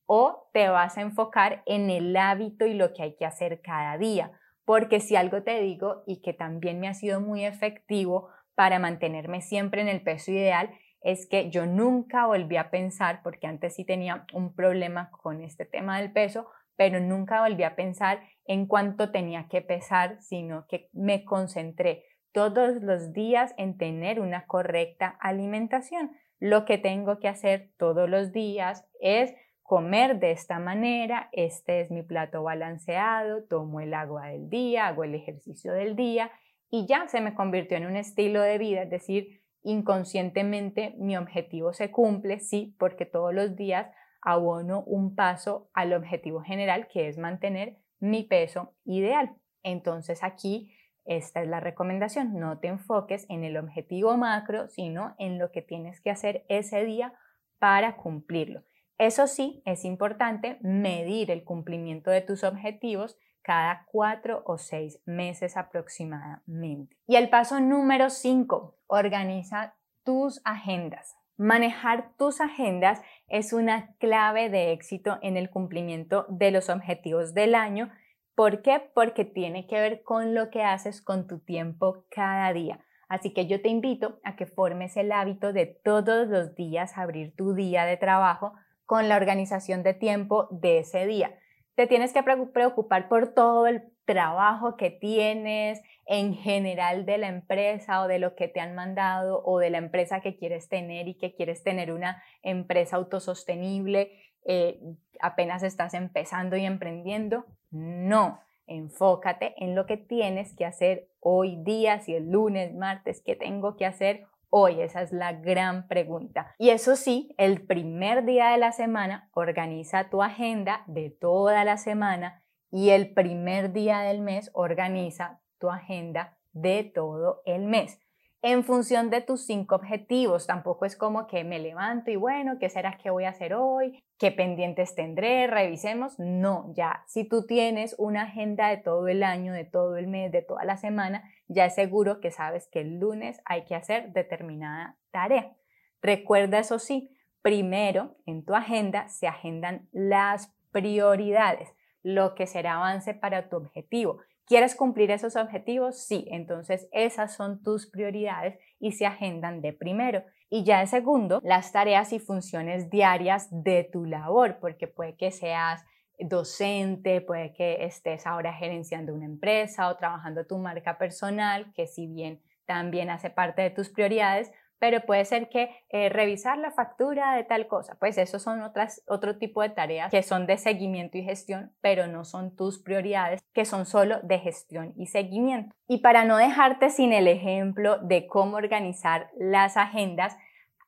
o 0.06 0.48
te 0.52 0.68
vas 0.68 0.96
a 0.96 1.00
enfocar 1.00 1.64
en 1.66 1.90
el 1.90 2.16
hábito 2.16 2.64
y 2.64 2.74
lo 2.74 2.92
que 2.92 3.02
hay 3.02 3.16
que 3.16 3.26
hacer 3.26 3.60
cada 3.60 3.98
día. 3.98 4.30
Porque 4.64 5.00
si 5.00 5.16
algo 5.16 5.42
te 5.42 5.60
digo 5.60 6.04
y 6.06 6.22
que 6.22 6.32
también 6.32 6.78
me 6.78 6.86
ha 6.86 6.94
sido 6.94 7.20
muy 7.20 7.44
efectivo 7.44 8.28
para 8.54 8.78
mantenerme 8.78 9.42
siempre 9.42 9.82
en 9.82 9.88
el 9.88 10.02
peso 10.02 10.30
ideal, 10.30 10.70
es 11.00 11.26
que 11.26 11.50
yo 11.50 11.66
nunca 11.66 12.26
volví 12.26 12.56
a 12.56 12.70
pensar, 12.70 13.20
porque 13.24 13.48
antes 13.48 13.74
sí 13.74 13.84
tenía 13.84 14.26
un 14.32 14.54
problema 14.54 15.10
con 15.10 15.42
este 15.42 15.64
tema 15.64 15.98
del 15.98 16.12
peso, 16.12 16.46
pero 16.78 17.00
nunca 17.00 17.42
volví 17.42 17.64
a 17.64 17.74
pensar 17.74 18.20
en 18.44 18.66
cuánto 18.66 19.10
tenía 19.10 19.48
que 19.48 19.60
pesar, 19.62 20.22
sino 20.22 20.64
que 20.68 20.88
me 20.92 21.24
concentré 21.24 22.04
todos 22.30 22.80
los 22.80 23.12
días 23.12 23.52
en 23.58 23.76
tener 23.76 24.20
una 24.20 24.46
correcta 24.46 25.08
alimentación. 25.20 26.12
Lo 26.38 26.64
que 26.64 26.78
tengo 26.78 27.18
que 27.18 27.26
hacer 27.26 27.72
todos 27.78 28.08
los 28.08 28.30
días 28.32 28.86
es 29.00 29.34
comer 29.64 30.20
de 30.20 30.30
esta 30.30 30.60
manera, 30.60 31.28
este 31.32 31.80
es 31.80 31.90
mi 31.90 32.04
plato 32.04 32.44
balanceado, 32.44 33.42
tomo 33.42 33.80
el 33.80 33.92
agua 33.92 34.28
del 34.28 34.48
día, 34.48 34.86
hago 34.86 35.02
el 35.02 35.16
ejercicio 35.16 35.72
del 35.72 35.96
día 35.96 36.30
y 36.70 36.86
ya 36.86 37.08
se 37.08 37.20
me 37.20 37.34
convirtió 37.34 37.76
en 37.76 37.86
un 37.86 37.96
estilo 37.96 38.40
de 38.40 38.56
vida, 38.56 38.82
es 38.82 38.90
decir, 38.90 39.42
inconscientemente 39.64 40.94
mi 40.98 41.16
objetivo 41.16 41.72
se 41.72 41.90
cumple, 41.90 42.38
sí, 42.38 42.76
porque 42.78 43.04
todos 43.04 43.34
los 43.34 43.56
días 43.56 43.88
abono 44.32 44.82
un 44.84 45.14
paso 45.14 45.70
al 45.72 45.92
objetivo 45.92 46.40
general 46.42 46.88
que 46.88 47.08
es 47.08 47.18
mantener 47.18 47.78
mi 47.98 48.24
peso 48.24 48.74
ideal. 48.84 49.36
Entonces 49.62 50.22
aquí 50.22 50.70
esta 51.04 51.40
es 51.40 51.48
la 51.48 51.60
recomendación, 51.60 52.38
no 52.38 52.58
te 52.58 52.68
enfoques 52.68 53.24
en 53.30 53.42
el 53.42 53.56
objetivo 53.56 54.18
macro, 54.18 54.68
sino 54.68 55.14
en 55.18 55.38
lo 55.38 55.50
que 55.50 55.62
tienes 55.62 56.02
que 56.02 56.10
hacer 56.10 56.44
ese 56.50 56.84
día 56.84 57.14
para 57.58 57.96
cumplirlo. 57.96 58.62
Eso 58.98 59.26
sí, 59.26 59.62
es 59.64 59.86
importante 59.86 60.58
medir 60.60 61.30
el 61.30 61.44
cumplimiento 61.44 62.10
de 62.10 62.20
tus 62.20 62.44
objetivos 62.44 63.16
cada 63.40 63.86
cuatro 63.90 64.42
o 64.44 64.58
seis 64.58 65.00
meses 65.06 65.56
aproximadamente. 65.56 66.98
Y 67.06 67.16
el 67.16 67.30
paso 67.30 67.58
número 67.60 68.10
cinco, 68.10 68.76
organiza 68.86 69.76
tus 70.04 70.42
agendas. 70.44 71.16
Manejar 71.38 72.12
tus 72.18 72.42
agendas 72.42 73.00
es 73.28 73.54
una 73.54 73.94
clave 73.98 74.50
de 74.50 74.72
éxito 74.72 75.18
en 75.22 75.38
el 75.38 75.48
cumplimiento 75.48 76.26
de 76.28 76.50
los 76.50 76.68
objetivos 76.68 77.32
del 77.32 77.54
año 77.54 77.90
¿Por 78.38 78.62
qué? 78.62 78.80
Porque 78.94 79.24
tiene 79.24 79.66
que 79.66 79.80
ver 79.80 80.04
con 80.04 80.32
lo 80.32 80.48
que 80.48 80.62
haces 80.62 81.02
con 81.02 81.26
tu 81.26 81.40
tiempo 81.40 82.04
cada 82.08 82.52
día. 82.52 82.78
Así 83.08 83.34
que 83.34 83.48
yo 83.48 83.60
te 83.60 83.68
invito 83.68 84.20
a 84.22 84.36
que 84.36 84.46
formes 84.46 84.96
el 84.96 85.10
hábito 85.10 85.52
de 85.52 85.66
todos 85.66 86.28
los 86.28 86.54
días 86.54 86.96
abrir 86.96 87.34
tu 87.34 87.54
día 87.54 87.84
de 87.84 87.96
trabajo 87.96 88.52
con 88.86 89.08
la 89.08 89.16
organización 89.16 89.82
de 89.82 89.92
tiempo 89.92 90.46
de 90.52 90.78
ese 90.78 91.04
día. 91.04 91.36
Te 91.74 91.88
tienes 91.88 92.12
que 92.12 92.22
preocupar 92.22 93.08
por 93.08 93.34
todo 93.34 93.66
el 93.66 93.82
trabajo 94.08 94.78
que 94.78 94.90
tienes 94.90 95.82
en 96.06 96.32
general 96.32 97.04
de 97.04 97.18
la 97.18 97.28
empresa 97.28 98.00
o 98.00 98.08
de 98.08 98.18
lo 98.18 98.34
que 98.34 98.48
te 98.48 98.58
han 98.58 98.74
mandado 98.74 99.42
o 99.44 99.58
de 99.58 99.68
la 99.68 99.76
empresa 99.76 100.22
que 100.22 100.34
quieres 100.34 100.70
tener 100.70 101.08
y 101.08 101.14
que 101.14 101.34
quieres 101.34 101.62
tener 101.62 101.92
una 101.92 102.22
empresa 102.42 102.96
autosostenible 102.96 104.10
eh, 104.46 104.80
apenas 105.20 105.62
estás 105.62 105.92
empezando 105.92 106.56
y 106.56 106.64
emprendiendo. 106.64 107.44
No, 107.70 108.40
enfócate 108.66 109.54
en 109.58 109.74
lo 109.74 109.84
que 109.84 109.98
tienes 109.98 110.56
que 110.56 110.64
hacer 110.64 111.10
hoy 111.20 111.62
día, 111.62 112.00
si 112.00 112.14
el 112.14 112.30
lunes, 112.30 112.74
martes, 112.74 113.20
¿qué 113.22 113.36
tengo 113.36 113.76
que 113.76 113.84
hacer 113.84 114.24
hoy? 114.48 114.80
Esa 114.80 115.02
es 115.02 115.12
la 115.12 115.34
gran 115.34 115.86
pregunta. 115.86 116.54
Y 116.56 116.70
eso 116.70 116.96
sí, 116.96 117.34
el 117.36 117.66
primer 117.66 118.24
día 118.24 118.52
de 118.52 118.56
la 118.58 118.72
semana 118.72 119.28
organiza 119.34 120.08
tu 120.08 120.22
agenda 120.22 120.82
de 120.86 121.10
toda 121.10 121.62
la 121.64 121.76
semana 121.76 122.42
y 122.70 122.90
el 122.90 123.12
primer 123.14 123.72
día 123.72 124.00
del 124.00 124.20
mes 124.20 124.50
organiza 124.52 125.40
tu 125.58 125.70
agenda 125.70 126.38
de 126.52 126.84
todo 126.84 127.42
el 127.44 127.66
mes 127.66 128.00
en 128.42 128.62
función 128.62 129.10
de 129.10 129.20
tus 129.20 129.46
cinco 129.46 129.74
objetivos. 129.74 130.46
Tampoco 130.46 130.84
es 130.84 130.96
como 130.96 131.26
que 131.26 131.44
me 131.44 131.58
levanto 131.58 132.10
y 132.10 132.16
bueno, 132.16 132.58
¿qué 132.58 132.68
será 132.68 132.98
que 132.98 133.10
voy 133.10 133.24
a 133.24 133.30
hacer 133.30 133.54
hoy? 133.54 134.02
¿Qué 134.18 134.30
pendientes 134.30 134.94
tendré? 134.94 135.46
Revisemos. 135.46 136.18
No, 136.18 136.72
ya, 136.74 137.04
si 137.06 137.24
tú 137.24 137.46
tienes 137.46 137.94
una 137.98 138.22
agenda 138.22 138.68
de 138.68 138.76
todo 138.76 139.08
el 139.08 139.22
año, 139.22 139.52
de 139.52 139.64
todo 139.64 139.96
el 139.96 140.06
mes, 140.06 140.30
de 140.32 140.42
toda 140.42 140.64
la 140.64 140.76
semana, 140.76 141.24
ya 141.48 141.66
es 141.66 141.74
seguro 141.74 142.20
que 142.20 142.30
sabes 142.30 142.68
que 142.68 142.80
el 142.80 142.98
lunes 142.98 143.40
hay 143.44 143.64
que 143.64 143.74
hacer 143.74 144.12
determinada 144.12 144.96
tarea. 145.10 145.52
Recuerda 146.00 146.60
eso 146.60 146.78
sí, 146.78 147.10
primero 147.42 148.16
en 148.26 148.44
tu 148.44 148.54
agenda 148.54 149.08
se 149.08 149.26
agendan 149.26 149.88
las 149.92 150.54
prioridades, 150.70 151.72
lo 152.08 152.34
que 152.34 152.46
será 152.46 152.76
avance 152.76 153.12
para 153.12 153.50
tu 153.50 153.56
objetivo. 153.56 154.18
¿Quieres 154.46 154.74
cumplir 154.74 155.10
esos 155.10 155.36
objetivos? 155.36 156.06
Sí, 156.06 156.26
entonces 156.30 156.88
esas 156.90 157.34
son 157.34 157.62
tus 157.62 157.90
prioridades 157.90 158.58
y 158.80 158.92
se 158.92 159.04
agendan 159.04 159.60
de 159.60 159.74
primero. 159.74 160.24
Y 160.48 160.64
ya 160.64 160.80
de 160.80 160.86
segundo, 160.86 161.40
las 161.44 161.70
tareas 161.70 162.14
y 162.14 162.18
funciones 162.18 162.88
diarias 162.88 163.48
de 163.50 163.84
tu 163.84 164.06
labor, 164.06 164.56
porque 164.58 164.88
puede 164.88 165.16
que 165.16 165.30
seas 165.30 165.84
docente, 166.18 167.20
puede 167.20 167.52
que 167.52 167.84
estés 167.84 168.26
ahora 168.26 168.54
gerenciando 168.54 169.12
una 169.12 169.26
empresa 169.26 169.90
o 169.90 169.96
trabajando 169.98 170.46
tu 170.46 170.56
marca 170.56 170.96
personal, 170.96 171.70
que 171.74 171.86
si 171.86 172.06
bien 172.06 172.40
también 172.64 173.10
hace 173.10 173.28
parte 173.28 173.60
de 173.60 173.70
tus 173.70 173.90
prioridades, 173.90 174.50
pero 174.78 175.00
puede 175.02 175.24
ser 175.24 175.48
que 175.48 175.70
eh, 175.88 176.08
revisar 176.08 176.58
la 176.58 176.70
factura 176.70 177.34
de 177.34 177.44
tal 177.44 177.66
cosa, 177.66 177.96
pues 177.98 178.18
eso 178.18 178.38
son 178.38 178.62
otras, 178.62 179.02
otro 179.08 179.38
tipo 179.38 179.62
de 179.62 179.70
tareas 179.70 180.10
que 180.10 180.22
son 180.22 180.46
de 180.46 180.56
seguimiento 180.56 181.18
y 181.18 181.24
gestión, 181.24 181.72
pero 181.80 182.06
no 182.06 182.24
son 182.24 182.54
tus 182.54 182.78
prioridades, 182.78 183.40
que 183.52 183.64
son 183.64 183.86
solo 183.86 184.20
de 184.22 184.38
gestión 184.38 184.92
y 184.96 185.06
seguimiento. 185.06 185.74
Y 185.86 185.98
para 185.98 186.24
no 186.24 186.36
dejarte 186.36 186.90
sin 186.90 187.12
el 187.12 187.28
ejemplo 187.28 187.98
de 187.98 188.26
cómo 188.26 188.56
organizar 188.56 189.30
las 189.36 189.76
agendas, 189.76 190.36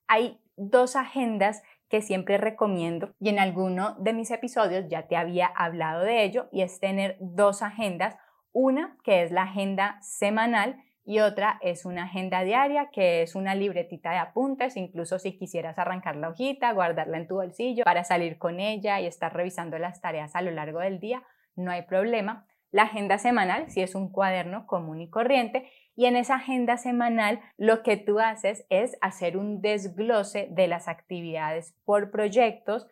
hay 0.06 0.40
dos 0.56 0.96
agendas 0.96 1.62
que 1.88 2.02
siempre 2.02 2.38
recomiendo 2.38 3.14
y 3.18 3.30
en 3.30 3.40
alguno 3.40 3.96
de 3.98 4.12
mis 4.12 4.30
episodios 4.30 4.86
ya 4.88 5.08
te 5.08 5.16
había 5.16 5.46
hablado 5.46 6.02
de 6.02 6.22
ello 6.22 6.48
y 6.52 6.62
es 6.62 6.78
tener 6.78 7.16
dos 7.20 7.62
agendas, 7.62 8.16
una 8.52 8.96
que 9.02 9.22
es 9.22 9.32
la 9.32 9.42
agenda 9.42 9.98
semanal 10.00 10.82
y 11.04 11.20
otra 11.20 11.58
es 11.62 11.84
una 11.84 12.04
agenda 12.04 12.42
diaria 12.42 12.90
que 12.92 13.22
es 13.22 13.34
una 13.34 13.54
libretita 13.54 14.10
de 14.10 14.18
apuntes, 14.18 14.76
incluso 14.76 15.18
si 15.18 15.36
quisieras 15.36 15.78
arrancar 15.78 16.16
la 16.16 16.28
hojita, 16.28 16.72
guardarla 16.72 17.16
en 17.16 17.26
tu 17.26 17.36
bolsillo 17.36 17.84
para 17.84 18.04
salir 18.04 18.38
con 18.38 18.60
ella 18.60 19.00
y 19.00 19.06
estar 19.06 19.34
revisando 19.34 19.78
las 19.78 20.00
tareas 20.00 20.36
a 20.36 20.42
lo 20.42 20.50
largo 20.50 20.80
del 20.80 21.00
día, 21.00 21.22
no 21.56 21.70
hay 21.70 21.82
problema. 21.82 22.46
La 22.70 22.84
agenda 22.84 23.18
semanal, 23.18 23.70
si 23.70 23.82
es 23.82 23.94
un 23.94 24.12
cuaderno 24.12 24.66
común 24.66 25.00
y 25.00 25.10
corriente, 25.10 25.68
y 25.96 26.06
en 26.06 26.16
esa 26.16 26.36
agenda 26.36 26.76
semanal 26.76 27.40
lo 27.56 27.82
que 27.82 27.96
tú 27.96 28.20
haces 28.20 28.64
es 28.70 28.96
hacer 29.00 29.36
un 29.36 29.60
desglose 29.60 30.48
de 30.50 30.68
las 30.68 30.86
actividades 30.86 31.74
por 31.84 32.10
proyectos, 32.10 32.86